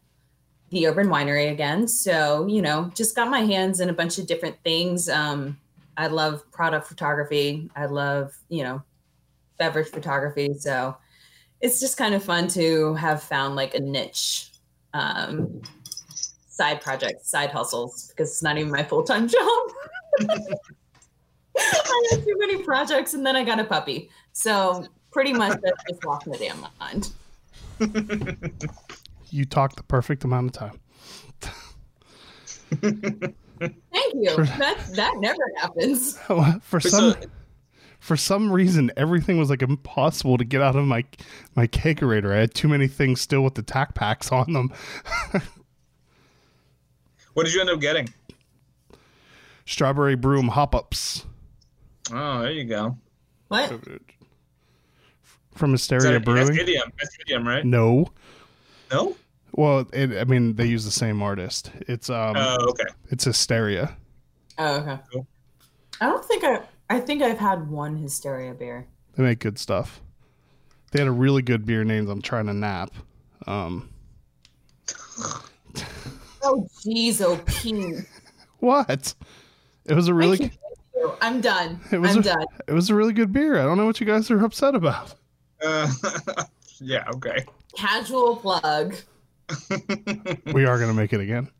[0.71, 1.87] the Urban Winery again.
[1.87, 5.09] So, you know, just got my hands in a bunch of different things.
[5.09, 5.59] Um,
[5.97, 7.71] I love product photography.
[7.77, 8.83] I love, you know,
[9.61, 10.55] beverage photography.
[10.55, 10.97] So
[11.61, 14.51] it's just kind of fun to have found like a niche
[14.95, 15.63] um,
[16.49, 19.71] side project, side hustles, because it's not even my full time job.
[21.57, 24.11] I had too many projects and then I got a puppy.
[24.33, 27.13] So pretty much that's just lost my damn mind.
[29.33, 30.81] You talk the perfect amount of time.
[32.71, 34.37] Thank you.
[34.59, 36.19] That that never happens.
[36.19, 37.17] for some so-
[38.01, 41.05] for some reason everything was like impossible to get out of my
[41.55, 42.35] my kegerator.
[42.35, 44.73] I had too many things still with the tack packs on them.
[47.35, 48.09] what did you end up getting?
[49.67, 51.25] Strawberry broom hop ups
[52.13, 52.97] Oh, there you go.
[53.49, 53.73] What?
[55.55, 56.47] from Hysteria that Brewing.
[56.47, 56.91] That's idiom.
[56.99, 57.65] That's idiom, right?
[57.65, 58.07] No.
[58.91, 59.15] No.
[59.53, 61.71] Well, it, I mean, they use the same artist.
[61.87, 62.85] It's um, Oh, okay.
[63.11, 63.97] it's Hysteria.
[64.59, 64.99] Oh, okay.
[65.13, 65.27] Cool.
[66.01, 68.87] I don't think I I think I've had one hysteria beer.
[69.17, 70.03] They make good stuff.
[70.93, 72.91] They had a really good beer named "I'm Trying to Nap."
[73.47, 73.89] Um,
[76.43, 78.07] Oh jeez, oh Pete.
[78.61, 79.15] what?
[79.85, 81.13] It was a really, I can't with you.
[81.21, 81.81] I'm done.
[81.93, 82.47] It was I'm a- done.
[82.67, 83.59] it was a really good beer.
[83.59, 85.15] I don't know what you guys are upset about.
[85.63, 85.91] Uh,
[86.81, 87.05] yeah.
[87.15, 87.45] Okay.
[87.77, 88.95] Casual plug.
[90.47, 91.51] We are gonna make it again.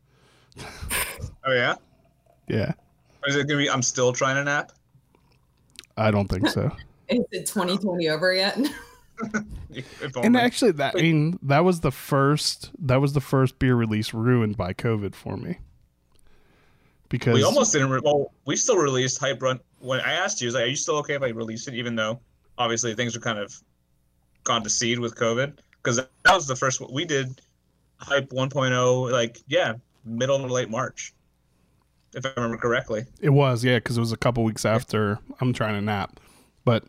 [1.45, 1.75] Oh yeah.
[2.47, 2.73] Yeah,
[3.23, 3.69] Or is it gonna be?
[3.69, 4.71] I'm still trying to nap.
[5.97, 6.71] I don't think so.
[7.09, 8.57] Is it 2020 over yet?
[10.23, 12.71] And actually, that I mean, that was the first.
[12.79, 15.59] That was the first beer release ruined by COVID for me.
[17.07, 17.91] Because we almost didn't.
[17.91, 19.59] Re- well, we still released Hype Run.
[19.79, 21.75] When I asked you, I was like, "Are you still okay if I release it?"
[21.75, 22.19] Even though,
[22.57, 23.55] obviously, things are kind of
[24.43, 25.57] gone to seed with COVID.
[25.83, 27.41] Because that was the first we did
[27.97, 29.11] Hype 1.0.
[29.11, 29.73] Like, yeah,
[30.03, 31.13] middle to late March,
[32.13, 33.05] if I remember correctly.
[33.21, 36.19] it was yeah, because it was a couple weeks after I'm trying to nap,
[36.65, 36.83] but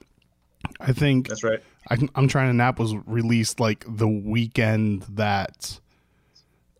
[0.80, 1.60] I think That's right.
[1.90, 5.80] I, I'm trying to nap was released like the weekend that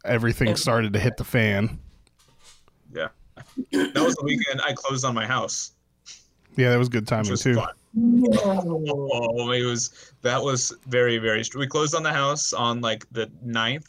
[0.04, 0.54] everything oh.
[0.54, 1.78] started to hit the fan.
[2.94, 3.08] Yeah,
[3.72, 5.72] that was the weekend I closed on my house.
[6.56, 7.54] Yeah, that was good timing was too.
[7.54, 7.70] fun.
[8.44, 11.42] Oh, it was that was very very.
[11.56, 13.86] We closed on the house on like the 9th,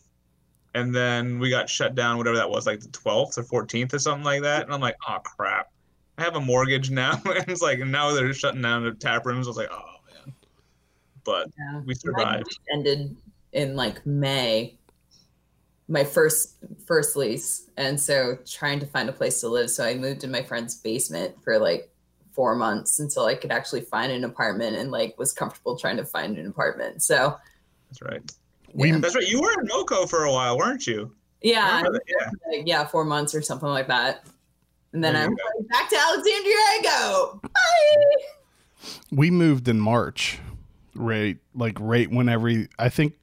[0.75, 2.17] and then we got shut down.
[2.17, 4.63] Whatever that was, like the twelfth or fourteenth or something like that.
[4.63, 5.71] And I'm like, oh crap,
[6.17, 7.13] I have a mortgage now.
[7.25, 9.47] and it's like now they're shutting down the tap rooms.
[9.47, 9.95] I was like, oh
[10.25, 10.33] man,
[11.23, 11.81] but Yeah.
[11.85, 12.59] we survived.
[12.71, 13.15] ended
[13.53, 14.77] in like May.
[15.89, 16.55] My first
[16.87, 19.69] first lease, and so trying to find a place to live.
[19.69, 21.91] So I moved in my friend's basement for like
[22.31, 26.05] four months until I could actually find an apartment and like was comfortable trying to
[26.05, 27.03] find an apartment.
[27.03, 27.37] So
[27.89, 28.21] That's right.
[28.73, 28.97] We Yeah.
[28.99, 29.27] That's right.
[29.27, 31.11] You were in Moco for a while, weren't you?
[31.41, 32.29] yeah, Yeah.
[32.47, 34.25] like, yeah, four months or something like that.
[34.93, 36.55] And then There I'm going back to Alexandria.
[36.55, 37.39] I go.
[37.43, 38.89] Bye.
[39.11, 40.39] we moved in March,
[40.95, 41.37] right?
[41.55, 43.13] Like right when every I think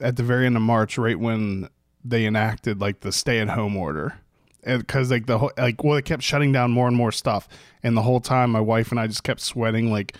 [0.00, 1.68] at the very end of March, right when
[2.04, 4.18] they enacted like the stay-at-home order,
[4.64, 7.48] because like the whole like well, they kept shutting down more and more stuff,
[7.82, 10.16] and the whole time my wife and I just kept sweating like.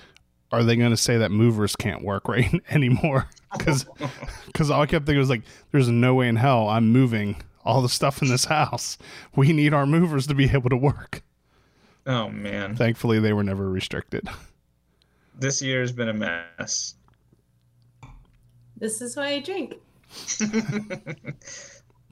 [0.50, 3.28] Are they going to say that movers can't work right anymore?
[3.56, 3.86] Because
[4.46, 5.42] because all I kept thinking was like,
[5.72, 8.98] there's no way in hell I'm moving all the stuff in this house.
[9.36, 11.22] We need our movers to be able to work.
[12.06, 14.28] Oh man, Thankfully, they were never restricted.
[15.38, 16.94] this year has been a mess.
[18.78, 19.74] This is why I drink.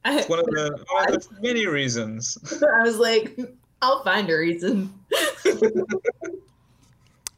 [0.08, 2.38] It's I, one of the one of the many reasons.
[2.62, 3.36] I was like,
[3.82, 4.92] I'll find a reason.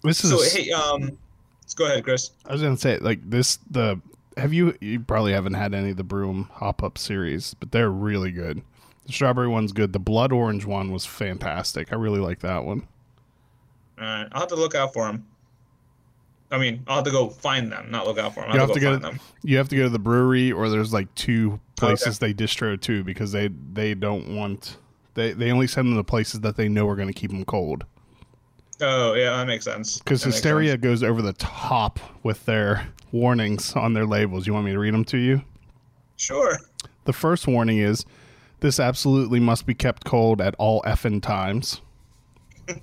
[0.05, 1.17] This is So hey, um, let's
[1.79, 2.33] go ahead, Chris.
[2.45, 4.01] I was gonna say like this the
[4.37, 7.91] have you you probably haven't had any of the broom hop up series, but they're
[7.91, 8.63] really good.
[9.07, 9.93] The strawberry one's good.
[9.93, 11.93] The blood orange one was fantastic.
[11.93, 12.87] I really like that one.
[13.99, 15.27] All right, I'll have to look out for them.
[16.51, 18.53] I mean, I'll have to go find them, not look out for them.
[18.53, 19.21] You have, have to to go find them.
[19.43, 22.81] You have to go to the brewery or there's like two oh, places they distro
[22.83, 24.79] to because they they don't want
[25.15, 27.45] they they only send them to places that they know are going to keep them
[27.45, 27.85] cold.
[28.81, 29.99] Oh yeah, that makes sense.
[29.99, 30.83] Because Hysteria sense.
[30.83, 34.47] goes over the top with their warnings on their labels.
[34.47, 35.43] You want me to read them to you?
[36.17, 36.59] Sure.
[37.05, 38.05] The first warning is
[38.61, 41.81] this absolutely must be kept cold at all effing times.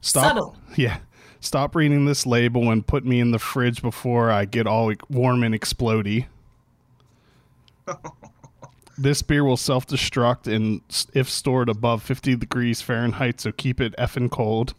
[0.00, 0.24] Stop.
[0.24, 0.56] Subtle.
[0.76, 0.98] Yeah.
[1.40, 5.42] Stop reading this label and put me in the fridge before I get all warm
[5.44, 6.26] and explodey.
[8.98, 10.80] this beer will self destruct and
[11.14, 14.74] if stored above 50 degrees Fahrenheit, so keep it effing cold.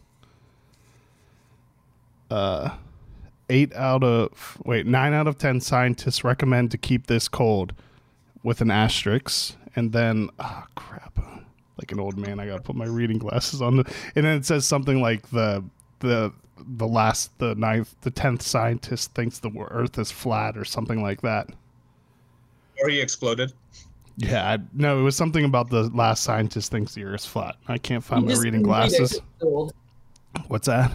[2.30, 2.76] Uh,
[3.48, 7.72] eight out of wait nine out of ten scientists recommend to keep this cold
[8.42, 11.18] with an asterisk, and then ah crap,
[11.76, 13.78] like an old man, I gotta put my reading glasses on.
[13.78, 15.64] The, and then it says something like the
[15.98, 16.32] the
[16.76, 21.22] the last the ninth the tenth scientist thinks the Earth is flat or something like
[21.22, 21.48] that.
[22.82, 23.52] Or he exploded.
[24.22, 27.56] Yeah, I, no, it was something about the last scientist thinks the Earth's flat.
[27.68, 29.12] I can't find He my reading couldn't read glasses.
[29.12, 29.72] he was old.
[30.48, 30.92] What's that?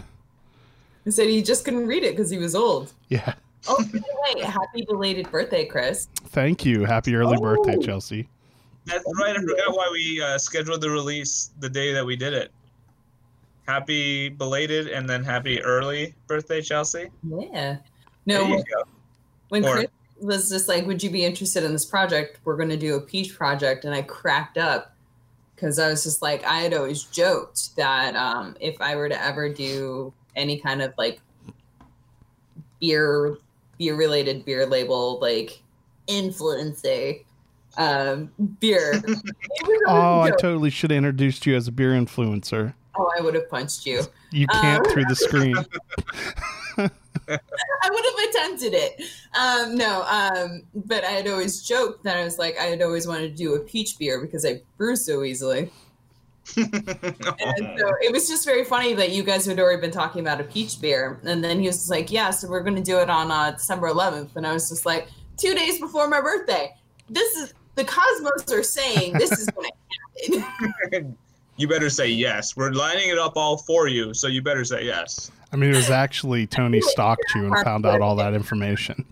[1.04, 2.92] He said he just couldn't read it because he was old.
[3.08, 3.34] Yeah.
[3.68, 6.06] Oh, by the way, happy belated birthday, Chris.
[6.28, 6.84] Thank you.
[6.84, 7.82] Happy early birthday, Oh.
[7.82, 8.28] Chelsea.
[8.84, 9.36] That's right.
[9.36, 12.52] I forgot why we uh, scheduled the release the day that we did it.
[13.66, 17.10] Happy belated and then happy early birthday, Chelsea.
[17.28, 17.78] Yeah.
[18.26, 18.82] There No, you go.
[19.48, 19.86] when Or- Chris
[20.20, 22.38] was just like, "Would you be interested in this project?
[22.44, 24.94] We're going to do a peach project," and I cracked up
[25.54, 29.22] because I was just like, I had always joked that um, if I were to
[29.22, 31.20] ever do any kind of like
[32.80, 33.38] beer
[33.78, 35.62] beer related beer label like
[36.08, 37.22] influencer
[37.78, 39.32] um beer it was a
[39.88, 42.74] Oh, I totally should have introduced you as a beer influencer.
[42.98, 45.56] oh i would have punched you You can't Um, through the screen.
[47.28, 49.02] I would have attempted it.
[49.38, 53.06] Um, no, um, but I had always joked that I was like, I had always
[53.06, 55.70] wanted to do a peach beer because I brew so easily.
[56.56, 60.40] And so it was just very funny that you guys had already been talking about
[60.40, 61.20] a peach beer.
[61.24, 63.88] And then he was like, Yeah, so we're going to do it on uh, December
[63.88, 64.36] 11th.
[64.36, 66.74] And I was just like, Two days before my birthday.
[67.10, 69.70] This is the Cosmos are saying this is going
[70.26, 71.18] to happen.
[71.56, 72.56] you better say yes.
[72.56, 75.30] We're lining it up all for you, so you better say yes.
[75.52, 79.04] I mean, it was actually Tony stalked you and found out all that information.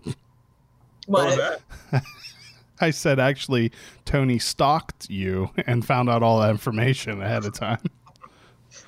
[1.07, 1.61] What was What?
[1.91, 2.03] that?
[2.81, 3.71] I said actually
[4.03, 7.79] Tony stalked you and found out all that information ahead of time.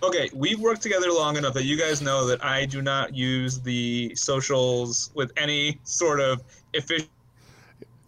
[0.04, 3.62] Okay, we've worked together long enough that you guys know that I do not use
[3.62, 6.44] the socials with any sort of
[6.74, 7.10] efficiency.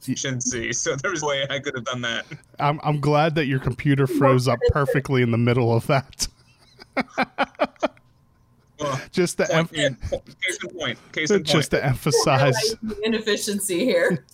[0.02, 2.26] So there's a way I could have done that.
[2.60, 6.28] I'm I'm glad that your computer froze up perfectly in the middle of that.
[8.80, 10.98] Well, Just to point em- case in point.
[11.12, 11.70] Case in point.
[11.72, 14.26] to emphasize inefficiency here.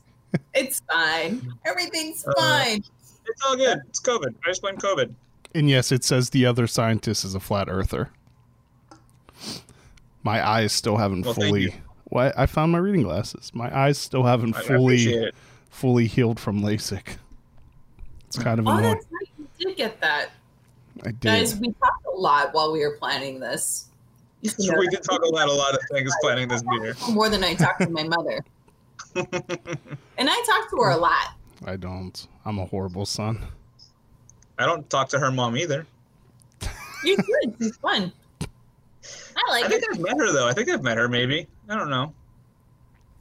[0.53, 1.51] It's fine.
[1.65, 2.83] Everything's Uh, fine.
[3.27, 3.79] It's all good.
[3.87, 4.35] It's COVID.
[4.45, 5.13] I just blame COVID.
[5.55, 8.11] And yes, it says the other scientist is a flat earther.
[10.23, 11.61] My eyes still haven't Well, fully.
[11.63, 11.71] you.
[12.05, 12.37] What?
[12.37, 13.51] I found my reading glasses.
[13.53, 15.35] My eyes still haven't I, I fully appreciate it.
[15.75, 17.17] Fully healed from LASIK.
[18.27, 18.93] It's kind of Oh, annoying.
[18.93, 19.29] that's right.
[19.59, 20.29] You did get that.
[21.03, 21.19] I did.
[21.21, 23.89] Guys, we talked a lot while we were planning this.
[24.41, 24.91] You should know we that.
[24.91, 26.95] did talk about a lot of things planning this beer.
[27.11, 28.43] more than I talked to my mother.
[29.15, 31.33] and I talked to her a lot.
[31.65, 32.25] I don't.
[32.45, 33.45] I'm a horrible son.
[34.57, 35.85] I don't talk to her mom either.
[37.03, 37.55] You should.
[37.59, 38.11] She's fun.
[38.41, 39.65] I like.
[39.65, 39.89] I like think it.
[39.93, 40.47] I've met her though.
[40.47, 41.47] I think I've met her maybe.
[41.69, 42.13] I don't know.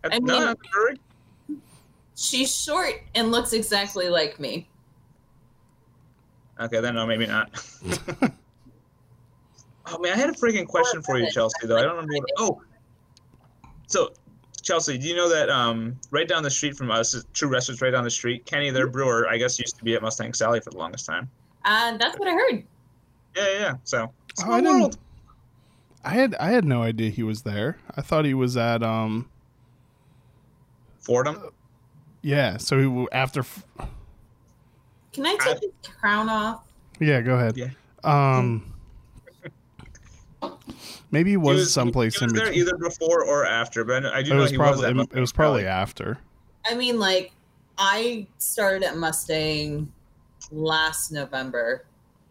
[0.05, 1.00] At, I no, mean- at the brewery?
[2.16, 4.68] She's short and looks exactly like me.
[6.60, 7.50] Okay, then no, maybe not.
[9.86, 11.66] oh man, I had a freaking question for you, Chelsea.
[11.66, 12.14] Though I don't remember.
[12.14, 12.62] What, oh,
[13.86, 14.12] so
[14.62, 17.90] Chelsea, do you know that um, right down the street from us, True Respite right
[17.90, 20.70] down the street, Kenny, their brewer, I guess used to be at Mustang Sally for
[20.70, 21.28] the longest time.
[21.64, 22.64] Uh, that's what I heard.
[23.36, 23.58] Yeah, yeah.
[23.58, 23.74] yeah.
[23.84, 24.98] So Oh, small I didn't- world.
[26.06, 27.78] I had I had no idea he was there.
[27.96, 29.30] I thought he was at um
[31.00, 31.50] Fordham.
[32.24, 32.56] Yeah.
[32.56, 33.64] So he, w- after f-
[35.12, 36.62] Can I take his crown off?
[37.00, 37.56] yeah, go ahead.
[37.56, 37.68] Yeah.
[38.02, 38.72] Um,
[41.10, 42.66] maybe he was, someplace he was in there between.
[42.68, 45.20] either before or after, but I do It know was he probably was at it,
[45.20, 46.18] was probably after.
[46.66, 47.32] I mean, like,
[47.78, 49.92] I started at Mustang
[50.50, 51.84] last November,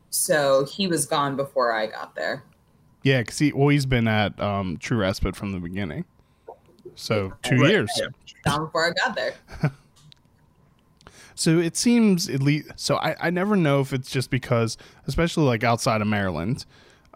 [0.10, 2.44] so he was gone before I got there.
[3.04, 6.06] Yeah, because he well he's been at um True Respite from the beginning.
[6.96, 7.92] So two Right, years.
[7.98, 8.08] yeah.
[8.46, 9.34] Gone before I got there.
[11.36, 12.72] So it seems at least.
[12.76, 14.78] So I, I never know if it's just because,
[15.08, 16.66] especially like outside of Maryland,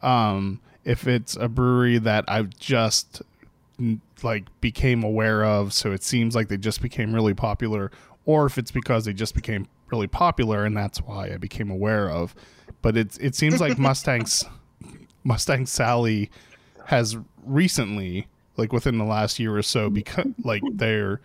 [0.01, 3.21] um, if it's a brewery that I've just
[4.23, 5.73] like became aware of.
[5.73, 7.91] So it seems like they just became really popular,
[8.25, 12.09] or if it's because they just became really popular and that's why I became aware
[12.09, 12.35] of.
[12.81, 14.45] But it's it seems like Mustang's
[15.23, 16.29] Mustang Sally
[16.85, 21.21] has recently, like within the last year or so, because like their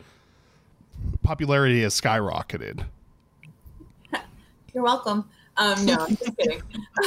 [1.23, 2.85] popularity has skyrocketed.
[4.75, 5.29] You're welcome.
[5.57, 6.63] Um, no, I'm just kidding.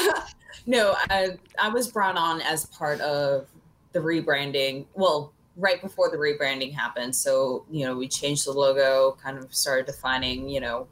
[0.68, 3.48] no, I, I was brought on as part of
[3.92, 4.86] the rebranding.
[4.94, 7.16] Well, right before the rebranding happened.
[7.16, 10.88] So, you know, we changed the logo, kind of started defining, you know,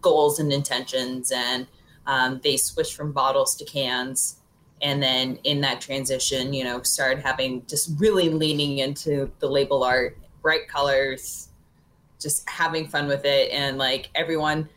[0.00, 1.66] goals and intentions, and
[2.06, 4.36] um, they switched from bottles to cans.
[4.82, 9.84] And then in that transition, you know, started having just really leaning into the label
[9.84, 11.49] art, bright colors,
[12.20, 13.50] just having fun with it.
[13.50, 14.68] And like everyone,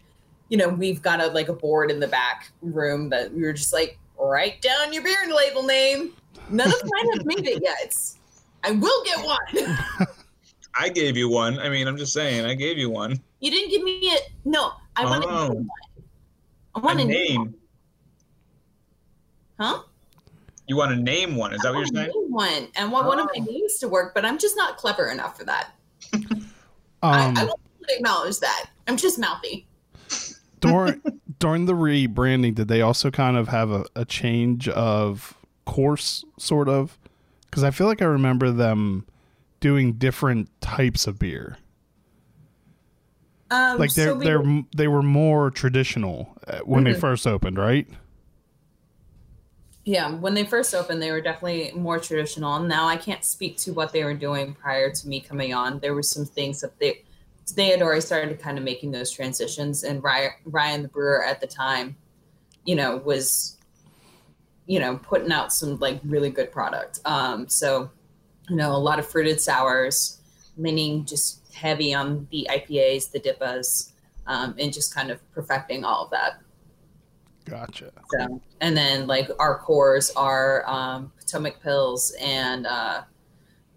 [0.49, 3.53] you know, we've got a like a board in the back room that we were
[3.53, 6.13] just like, write down your beer and label name.
[6.49, 7.95] None of mine have made it yet.
[8.63, 10.07] I will get one.
[10.75, 11.59] I gave you one.
[11.59, 13.19] I mean, I'm just saying, I gave you one.
[13.39, 14.29] you didn't give me it.
[14.45, 15.45] No, I want Oh.
[15.45, 15.67] a new one.
[16.75, 17.37] I A want a, new name.
[17.41, 17.53] one.
[19.59, 19.83] Huh?
[20.67, 21.53] You want to name one?
[21.53, 22.11] Is that what you're saying?
[22.29, 22.67] one.
[22.75, 23.51] And want one of my Oh.
[23.51, 25.71] names to work, but I'm just not clever enough for that.
[27.03, 28.65] Um, I, I will acknowledge that.
[28.87, 29.67] I'm just mouthy.
[30.61, 31.01] during
[31.39, 35.35] during the rebranding, did they also kind of have a, a change of
[35.65, 36.97] course, sort of?
[37.45, 39.05] Because I feel like I remember them
[39.59, 41.57] doing different types of beer.
[43.51, 46.99] Um, Like they're so we were- they were more traditional uh, when they Mhm.
[46.99, 47.87] first opened, right?
[49.85, 52.59] Yeah, when they first opened, they were definitely more traditional.
[52.59, 55.79] Now I can't speak to what they were doing prior to me coming on.
[55.79, 57.03] There were some things that they
[57.57, 61.41] they had already started kind of making those transitions, and Ryan, Ryan the brewer at
[61.41, 61.97] the time,
[62.63, 63.57] you know, was
[64.65, 67.01] you know putting out some like really good product.
[67.03, 67.91] Um, so
[68.49, 70.21] you know, a lot of fruited sours,
[70.55, 73.91] meaning just heavy on the IPAs, the DIPAs,
[74.27, 76.39] um, and just kind of perfecting all of that.
[77.45, 77.91] Gotcha.
[78.11, 83.03] So, and then like our cores are um, Potomac Pills and uh,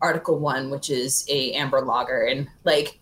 [0.01, 2.23] Article One, which is a amber lager.
[2.27, 2.99] And like,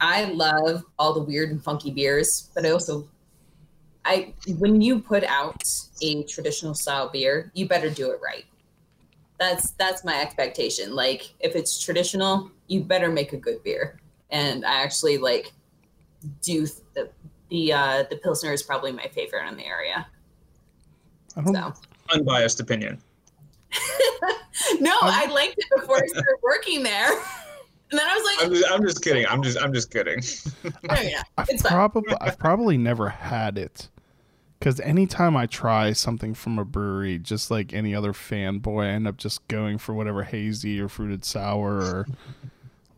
[0.00, 3.08] I love all the weird and funky beers, but I also,
[4.04, 5.62] I when you put out
[6.02, 8.44] a traditional style beer, you better do it right.
[9.38, 10.94] That's that's my expectation.
[10.94, 14.00] Like, if it's traditional, you better make a good beer.
[14.30, 15.52] And I actually like
[16.42, 17.10] do the
[17.50, 20.06] the uh, the pilsner is probably my favorite in the area.
[21.36, 21.54] I don't.
[21.54, 21.72] So
[22.12, 23.00] Unbiased opinion.
[24.80, 28.58] no, I liked it before I started working there, and then I was I'm like,
[28.58, 29.26] just, I'm just kidding.
[29.26, 30.20] I'm just, I'm just kidding.
[30.64, 31.72] no, yeah, I've it's fine.
[31.72, 33.88] probably I've probably never had it
[34.58, 39.08] because anytime I try something from a brewery, just like any other fanboy, I end
[39.08, 42.06] up just going for whatever hazy or fruited sour or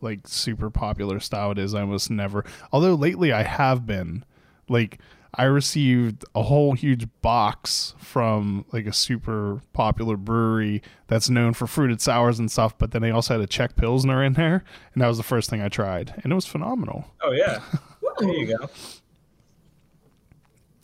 [0.01, 1.73] like super popular style it is.
[1.73, 2.45] I almost never.
[2.71, 4.25] Although lately I have been
[4.69, 4.99] like
[5.35, 11.65] I received a whole huge box from like a super popular brewery that's known for
[11.65, 15.01] fruited sours and stuff, but then they also had a Czech Pilsner in there, and
[15.01, 17.05] that was the first thing I tried, and it was phenomenal.
[17.23, 17.61] Oh yeah,
[18.19, 18.67] there you go.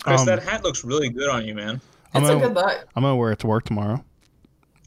[0.02, 1.80] Chris, Um, that hat looks really good on you, man.
[2.14, 2.88] I'm It's a gonna, good look.
[2.96, 4.04] I'm gonna wear it to work tomorrow.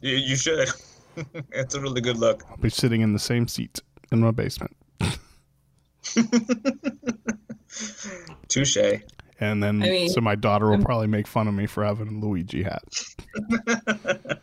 [0.02, 0.68] You, you should.
[1.54, 2.44] it's a really good look.
[2.50, 3.80] I'll be sitting in the same seat
[4.12, 4.76] in my basement,
[8.48, 8.78] Touche.
[9.40, 11.84] and then I mean, so my daughter will I'm- probably make fun of me for
[11.84, 12.84] having a Luigi hat.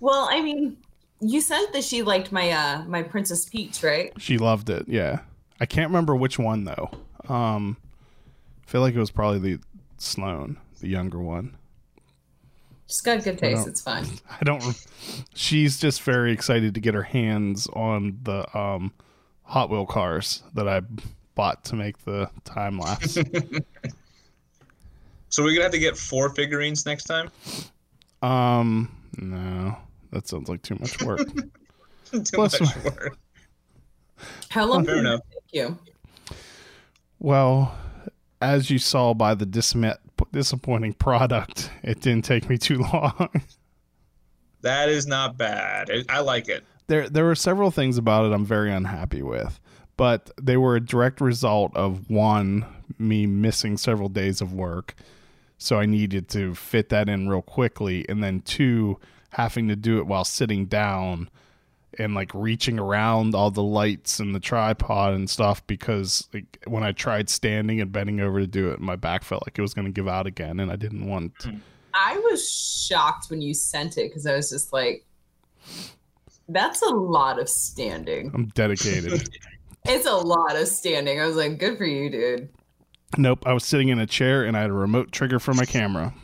[0.00, 0.76] Well, I mean,
[1.20, 4.12] you said that she liked my uh my Princess Peach, right?
[4.18, 4.86] She loved it.
[4.88, 5.20] Yeah,
[5.60, 6.90] I can't remember which one though.
[7.28, 7.76] Um,
[8.66, 9.60] I feel like it was probably the
[9.98, 11.56] Sloan, the younger one.
[12.88, 13.68] She's got good taste.
[13.68, 14.06] It's fine.
[14.30, 14.62] I don't.
[15.34, 18.92] She's just very excited to get her hands on the um,
[19.52, 20.80] Hot Wheel cars that I
[21.34, 23.12] bought to make the time lapse.
[25.28, 27.30] so we're gonna have to get four figurines next time.
[28.22, 29.76] um, no,
[30.10, 31.20] that sounds like too much work.
[32.12, 33.18] Too Plus much my- work.
[34.50, 35.20] How long Fair did it enough.
[35.30, 35.78] take you?
[37.18, 37.74] well,
[38.42, 39.96] as you saw by the disma-
[40.32, 43.30] disappointing product, it didn't take me too long.
[44.62, 45.90] That is not bad.
[45.90, 46.64] I- I like it.
[46.92, 49.58] There there were several things about it I'm very unhappy with,
[49.96, 52.66] but they were a direct result of one
[52.98, 54.94] me missing several days of work,
[55.56, 59.98] so I needed to fit that in real quickly, and then two having to do
[60.00, 61.30] it while sitting down
[61.98, 66.82] and like reaching around all the lights and the tripod and stuff because like when
[66.82, 69.72] I tried standing and bending over to do it, my back felt like it was
[69.72, 71.32] going to give out again, and I didn't want.
[71.42, 71.56] Hmm.
[71.94, 75.06] I was shocked when you sent it because I was just like,
[76.52, 78.30] "That's a lot of standing.
[78.34, 79.28] I'm dedicated.
[79.84, 82.48] It's a lot of standing." I was like, "Good for you, dude."
[83.18, 85.64] Nope, I was sitting in a chair and I had a remote trigger for my
[85.64, 86.14] camera.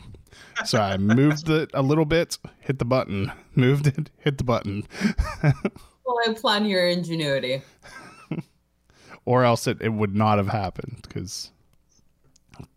[0.65, 4.87] So I moved it a little bit, hit the button, moved it, hit the button,
[5.43, 7.61] Well, I applaud your ingenuity.
[9.25, 11.51] or else it, it would not have happened because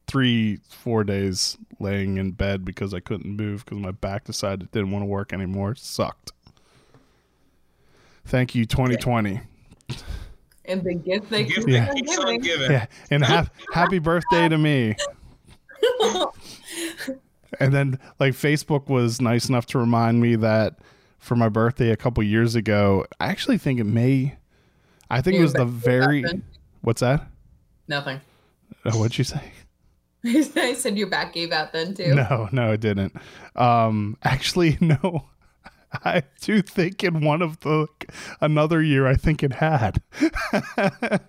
[0.06, 4.72] three, four days laying in bed because I couldn't move because my back decided it
[4.72, 6.32] didn't want to work anymore sucked.
[8.26, 9.40] Thank you, 2020.
[10.64, 11.92] And the gift they Gift Yeah.
[11.92, 12.70] keeps on giving.
[12.70, 14.94] Yeah, and ha- happy birthday to me.
[17.60, 20.78] And then like Facebook was nice enough to remind me that
[21.18, 24.36] for my birthday a couple years ago, I actually think it may
[25.10, 26.42] I think it was the very happened?
[26.80, 27.26] what's that?
[27.88, 28.20] Nothing.
[28.86, 29.52] Oh, what'd you say?
[30.24, 32.14] I said your back gave out then too.
[32.14, 33.14] No, no, it didn't.
[33.54, 35.26] Um actually no.
[36.04, 37.86] I do think in one of the
[38.40, 40.02] another year I think it had.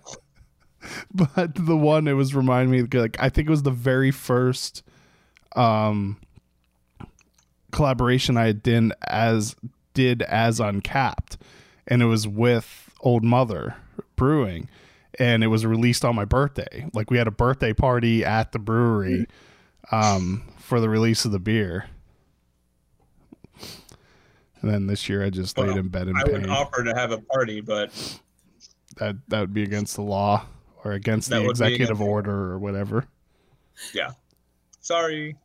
[1.12, 4.82] but the one it was remind me like I think it was the very first
[5.56, 6.18] um
[7.72, 9.56] collaboration I did as
[9.92, 11.36] did as uncapped
[11.86, 13.76] and it was with Olde Mother
[14.16, 14.68] Brewing
[15.18, 16.86] and it was released on my birthday.
[16.92, 19.26] Like we had a birthday party at the brewery
[19.92, 21.86] um for the release of the beer.
[24.64, 26.40] And then this year I just laid in bed in I pain.
[26.40, 27.92] would offer to have a party, but
[28.96, 30.46] that that would be against the law
[30.84, 33.06] or against That the executive against- order or whatever.
[33.92, 34.12] Yeah.
[34.80, 35.36] Sorry.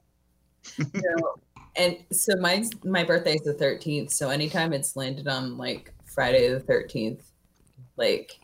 [0.94, 1.36] No.
[1.76, 4.12] And so my my birthday is the thirteenth.
[4.12, 7.30] So anytime it's landed on like Friday the thirteenth,
[7.98, 8.40] like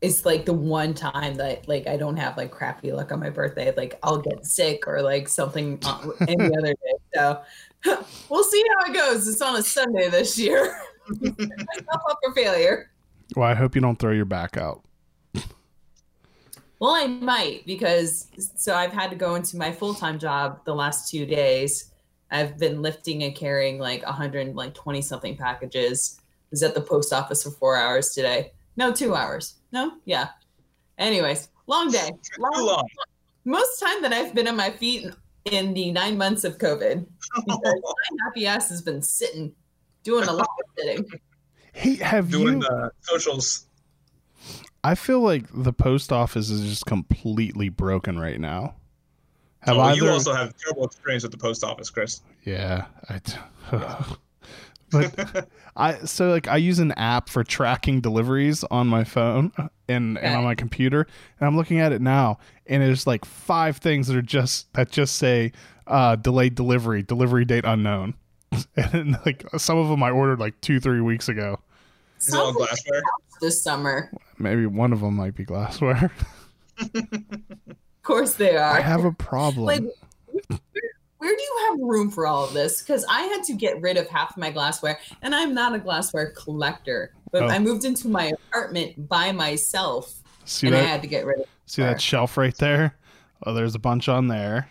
[0.00, 3.30] it's like the one time that like I don't have like crappy luck on my
[3.30, 3.72] birthday.
[3.74, 5.78] Like I'll get sick or like something
[6.28, 6.94] any other day.
[7.14, 7.40] So
[8.30, 9.28] we'll see how it goes.
[9.28, 10.76] It's on a Sunday this year.
[11.20, 12.90] Myself up for failure.
[13.36, 14.84] Well, I hope you don't throw your back out.
[16.80, 20.74] Well, I might because so I've had to go into my full time job the
[20.74, 21.92] last two days.
[22.30, 26.20] I've been lifting and carrying like 100 like 20 something packages.
[26.50, 28.52] Was at the post office for four hours today.
[28.76, 29.54] No, two hours.
[29.72, 30.28] No, yeah.
[30.98, 32.10] Anyways, long day.
[32.38, 32.86] Long, long.
[33.44, 35.06] most time that I've been on my feet
[35.44, 37.06] in the nine months of COVID.
[37.46, 39.52] Because my happy ass has been sitting,
[40.02, 41.06] doing a lot of sitting.
[41.72, 42.68] Hey, have Doing you?
[42.68, 43.66] the socials.
[44.84, 48.74] I feel like the post office is just completely broken right now.
[49.60, 49.96] Have oh, either?
[49.96, 52.20] you also have terrible experience with the post office, Chris.
[52.44, 53.18] yeah, I.
[53.18, 53.32] d-
[54.90, 59.52] but I so like I use an app for tracking deliveries on my phone
[59.88, 61.06] and, and on my computer,
[61.38, 64.90] and I'm looking at it now, and there's like five things that are just that
[64.90, 65.52] just say
[65.86, 68.14] uh, delayed delivery, delivery date unknown.
[68.76, 71.58] and then, like some of them I ordered like two, three weeks ago.
[72.20, 73.02] Is all glassware?
[73.40, 74.10] this summer.
[74.38, 76.10] Maybe one of them might be glassware.
[78.04, 78.76] Of course they are.
[78.76, 79.64] I have a problem.
[79.64, 79.82] Like,
[81.24, 82.82] where do you have room for all of this?
[82.82, 86.34] Because I had to get rid of half my glassware, and I'm not a glassware
[86.36, 87.14] collector.
[87.34, 87.48] But Oh.
[87.48, 91.46] I moved into my apartment by myself, see and I had to get rid of.
[91.66, 92.96] See that shelf right there?
[93.44, 94.68] Oh, there's a bunch on there.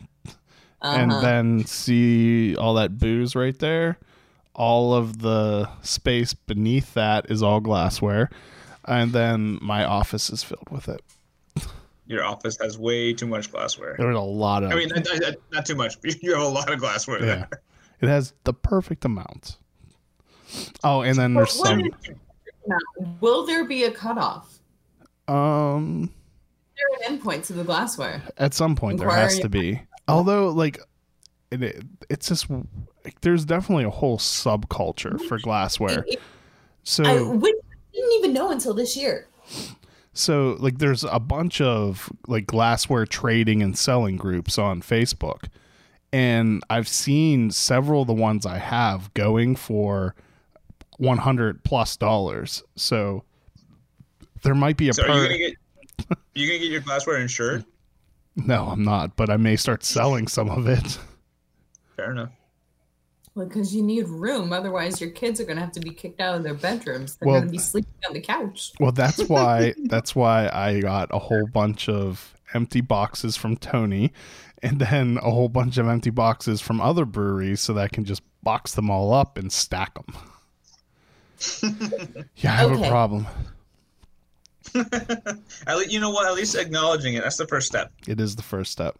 [0.82, 0.97] Uh-huh.
[0.97, 3.97] and then see all that booze right there
[4.53, 8.30] all of the space beneath that is all glassware
[8.86, 11.01] and then my office is filled with it
[12.05, 13.95] Your office has way too much glassware.
[13.97, 16.01] there's a lot of I mean, not, not- not too much.
[16.01, 17.49] but You have a lot of glassware yeah there.
[18.01, 19.57] it has the perfect amount
[20.84, 22.16] oh and then there's what some is-
[22.68, 22.78] now,
[23.22, 24.59] will there be a cutoff?
[25.28, 26.11] um
[26.76, 28.22] Is there an endpoint to the glassware?
[28.38, 30.80] at some point there has to be although like
[31.51, 36.03] it, it, it's just like, there's definitely a whole subculture for glassware
[36.84, 39.28] so I, which I didn't even know until this year.
[40.14, 45.45] So like there's a bunch of like glassware trading and selling groups on Facebook.
[46.11, 50.14] And I've seen several of the ones I have going for
[51.04, 52.64] 100 plus dollars.
[52.76, 53.24] So
[54.43, 55.54] there might be a So are you per gonna get
[56.36, 57.66] you gonna get your glassware insured?
[58.36, 60.97] No, I'm not, but I may start selling some of it.
[61.95, 62.32] Fair enough.
[63.36, 64.54] Well, because you need room.
[64.54, 67.16] Otherwise, your kids are going to have to be kicked out of their bedrooms.
[67.16, 68.72] They're Well- going to be sleeping on the couch.
[68.80, 74.14] Well, that's why that's why I got a whole bunch of empty boxes from Tony
[74.62, 78.06] and then a whole bunch of empty boxes from other breweries so that I can
[78.06, 80.16] just box them all up and stack them.
[82.38, 83.28] Yeah, I have a problem.
[84.76, 86.26] At least, you know what?
[86.28, 87.24] At least acknowledging it.
[87.24, 87.91] That's the first step.
[88.08, 88.98] It is the first step.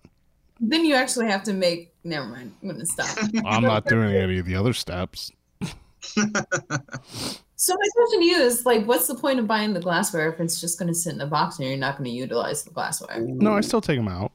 [0.60, 1.94] Then you actually have to make.
[2.04, 2.54] Never mind.
[2.62, 3.18] I'm going to stop.
[3.46, 5.32] I'm not doing any of the other steps.
[6.02, 10.40] so my question to you is like, what's the point of buying the glassware if
[10.40, 12.72] it's just going to sit in a box and you're not going to utilize the
[12.72, 13.20] glassware?
[13.22, 14.32] No, I still take them out.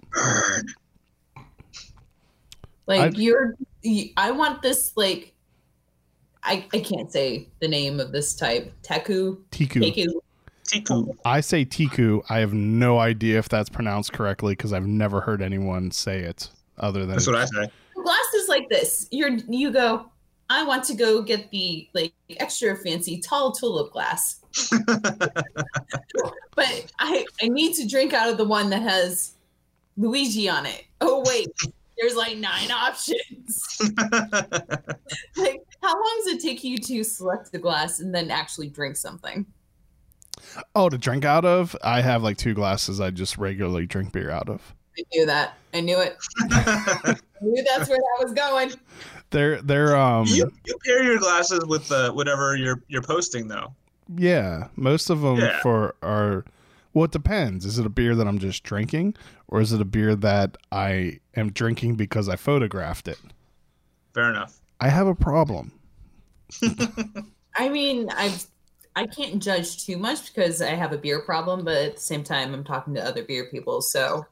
[2.87, 3.55] Like I've- you're,
[4.17, 5.35] I want this like.
[6.45, 8.73] I, I can't say the name of this type.
[8.83, 9.39] Teku.
[9.51, 9.83] Tiku.
[9.83, 10.07] Teku.
[10.67, 10.91] Tiku.
[10.91, 12.23] Um, I say Tiku.
[12.29, 16.51] I have no idea if that's pronounced correctly because I've never heard anyone say it
[16.79, 17.71] other than That's what I say.
[17.95, 19.09] glass is like this.
[19.11, 20.11] You're you go.
[20.51, 24.41] I want to go get the like extra fancy tall tulip glass,
[24.87, 25.45] but
[26.99, 29.35] I I need to drink out of the one that has
[29.99, 30.85] Luigi on it.
[31.03, 31.49] Oh wait,
[32.01, 33.79] there's like nine options.
[35.37, 38.97] like, how long does it take you to select the glass and then actually drink
[38.97, 39.47] something?
[40.75, 41.77] Oh, to drink out of?
[41.83, 44.63] I have like two glasses I just regularly drink beer out of.
[44.99, 45.55] I knew that.
[45.75, 46.17] I knew it.
[46.41, 48.73] I knew that's where that was going.
[49.31, 53.75] They're they're um you, you pair your glasses with the whatever you're you're posting though.
[54.17, 55.61] yeah, most of them Yeah.
[55.61, 56.45] for are
[56.95, 57.65] well it depends.
[57.65, 59.15] Is it a beer that I'm just drinking
[59.49, 63.19] or is it a beer that I am drinking because I photographed it?
[64.15, 64.61] Fair enough.
[64.81, 65.73] I have a problem.
[67.57, 68.47] I mean, I've
[68.97, 72.25] I can't judge too much because I have a beer problem, but at the same
[72.25, 74.27] time, I'm talking to other beer people, so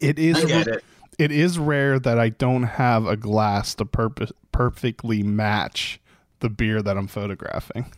[0.00, 0.84] It is I get it.
[1.18, 6.00] it is rare that I don't have a glass to purpose perfectly match
[6.40, 7.92] the beer that I'm photographing.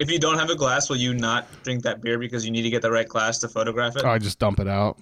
[0.00, 2.62] If you don't have a glass, will you not drink that beer because you need
[2.62, 4.04] to get the right glass to photograph it?
[4.04, 4.98] I just dump it out.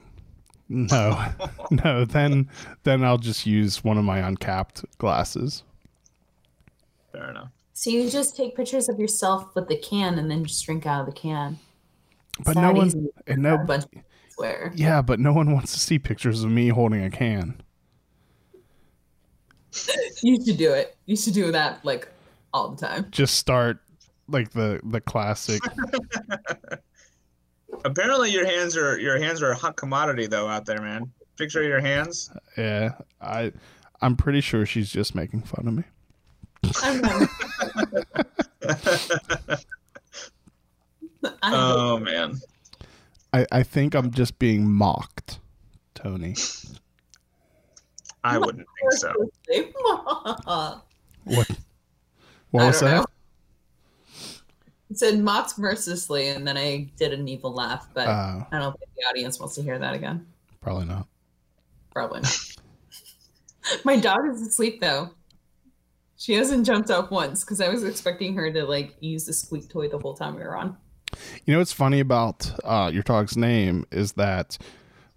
[0.68, 1.24] No,
[1.70, 2.04] no.
[2.04, 2.50] Then,
[2.82, 5.62] then I'll just use one of my uncapped glasses.
[7.12, 7.50] Fair enough.
[7.72, 11.00] so you just take pictures of yourself with the can and then just drink out
[11.00, 11.58] of the can.
[12.44, 15.80] But It's no that one, and no, bunch of yeah, but no one wants to
[15.80, 17.60] see pictures of me holding a can.
[20.22, 20.96] You should do it.
[21.06, 22.08] You should do that like
[22.52, 23.06] all the time.
[23.12, 23.78] Just start
[24.28, 25.62] like the the classic.
[27.84, 31.10] Apparently, your hands are your hands are a hot commodity though out there, man.
[31.36, 32.30] Picture your hands.
[32.34, 33.52] Uh, yeah, I,
[34.00, 35.84] I'm pretty sure she's just making fun of me.
[36.82, 37.28] I'm not.
[41.22, 42.40] I oh man.
[43.32, 45.38] I, I think I'm just being mocked,
[45.94, 46.34] Tony.
[48.24, 50.80] I wouldn't think so.
[51.24, 51.50] What?
[52.50, 53.06] What was don't that?
[54.94, 58.90] Said mocked mercilessly, and then I did an evil laugh, but Uh, I don't think
[58.96, 60.26] the audience wants to hear that again.
[60.60, 61.06] probably not.
[61.92, 62.38] Probably not.
[63.84, 65.10] My dog is asleep though.
[66.16, 69.68] She hasn't jumped up once because I was expecting her to like use the squeak
[69.68, 70.76] toy the whole time we were on.
[71.44, 74.58] You know what's funny about uh, your dog's name is that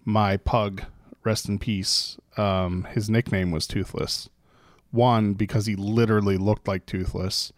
[0.04, 0.82] my pug,
[1.24, 4.28] rest in peace, um, his nickname was Toothless.
[4.90, 7.52] One because he literally looked like toothless,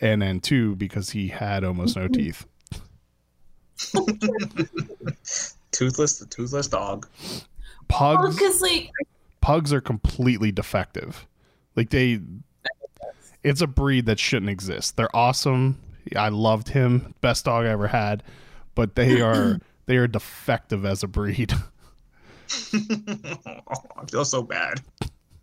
[0.00, 2.12] and then two because he had almost no mm-hmm.
[2.12, 2.46] teeth.
[5.70, 7.06] Toothless, the toothless dog.
[7.20, 8.90] Well, Pugs, because like
[9.40, 11.26] pugs are completely defective.
[11.76, 12.20] Like they,
[13.44, 14.96] it's a breed that shouldn't exist.
[14.96, 15.78] They're awesome.
[16.16, 18.22] I loved him, best dog I ever had,
[18.74, 21.52] but they are they are defective as a breed.
[22.74, 24.80] Oh, I feel so bad.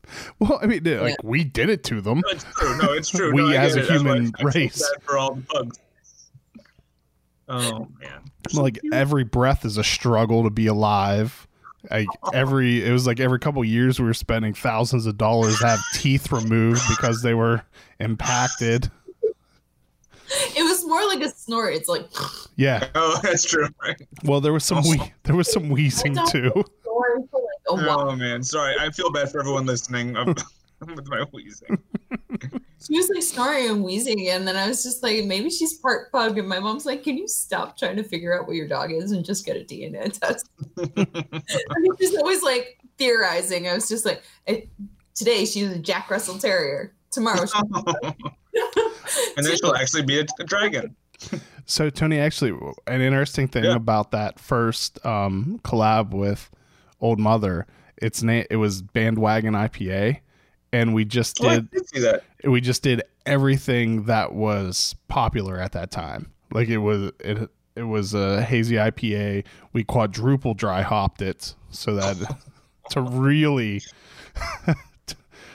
[0.39, 2.22] Well, I mean, they- like we did it to them.
[2.26, 2.78] No, it's true.
[2.78, 3.32] No, it's true.
[3.34, 3.89] We no, as a it.
[3.91, 4.80] Human I feel race.
[4.93, 5.80] bad for all the bugs.
[7.47, 8.22] Oh man.
[8.53, 11.47] Like every breath is a struggle to be alive.
[11.89, 15.68] Like every, it was like every couple years we were spending thousands of dollars to
[15.68, 17.64] have teeth removed because they were
[17.99, 18.91] impacted.
[20.30, 21.74] it was more like a snort.
[21.74, 22.08] It's like
[22.56, 22.88] Yeah.
[22.93, 23.68] Oh, that's true.
[23.82, 23.99] Right.
[24.24, 24.93] Well, there was some oh.
[24.93, 26.51] whe- there was some wheezing too.
[27.68, 28.11] Snoring for like a while.
[28.11, 28.76] Oh man, sorry.
[28.80, 30.13] I feel bad for everyone listening
[30.95, 31.78] with my wheezing.
[32.86, 36.11] She was like snoring and wheezing, and then I was just like, maybe she's part
[36.11, 36.38] pug.
[36.38, 39.11] And my mom's like, can you stop trying to figure out what your dog is
[39.11, 40.49] and just get a DNA test?
[40.78, 43.68] I mean, she's always like theorizing.
[43.68, 44.22] I was just like,
[45.16, 46.93] today she's a Jack Russell Terrier.
[47.11, 47.57] Tomorrow, she-
[49.38, 50.95] and then she'll actually be a, a dragon.
[51.66, 52.51] So Tony, actually,
[52.88, 53.76] an interesting thing Yeah.
[53.76, 56.49] about that first um, collab with
[57.01, 57.65] Olde Mother,
[57.97, 60.19] its name it was Bandwagon IPA,
[60.73, 62.23] and we just Oh, I did did see that.
[62.43, 66.31] we just did everything that was popular at that time.
[66.51, 69.43] Like it was it it was a hazy IPA.
[69.73, 72.37] We quadruple dry hopped it so that
[72.91, 73.81] to really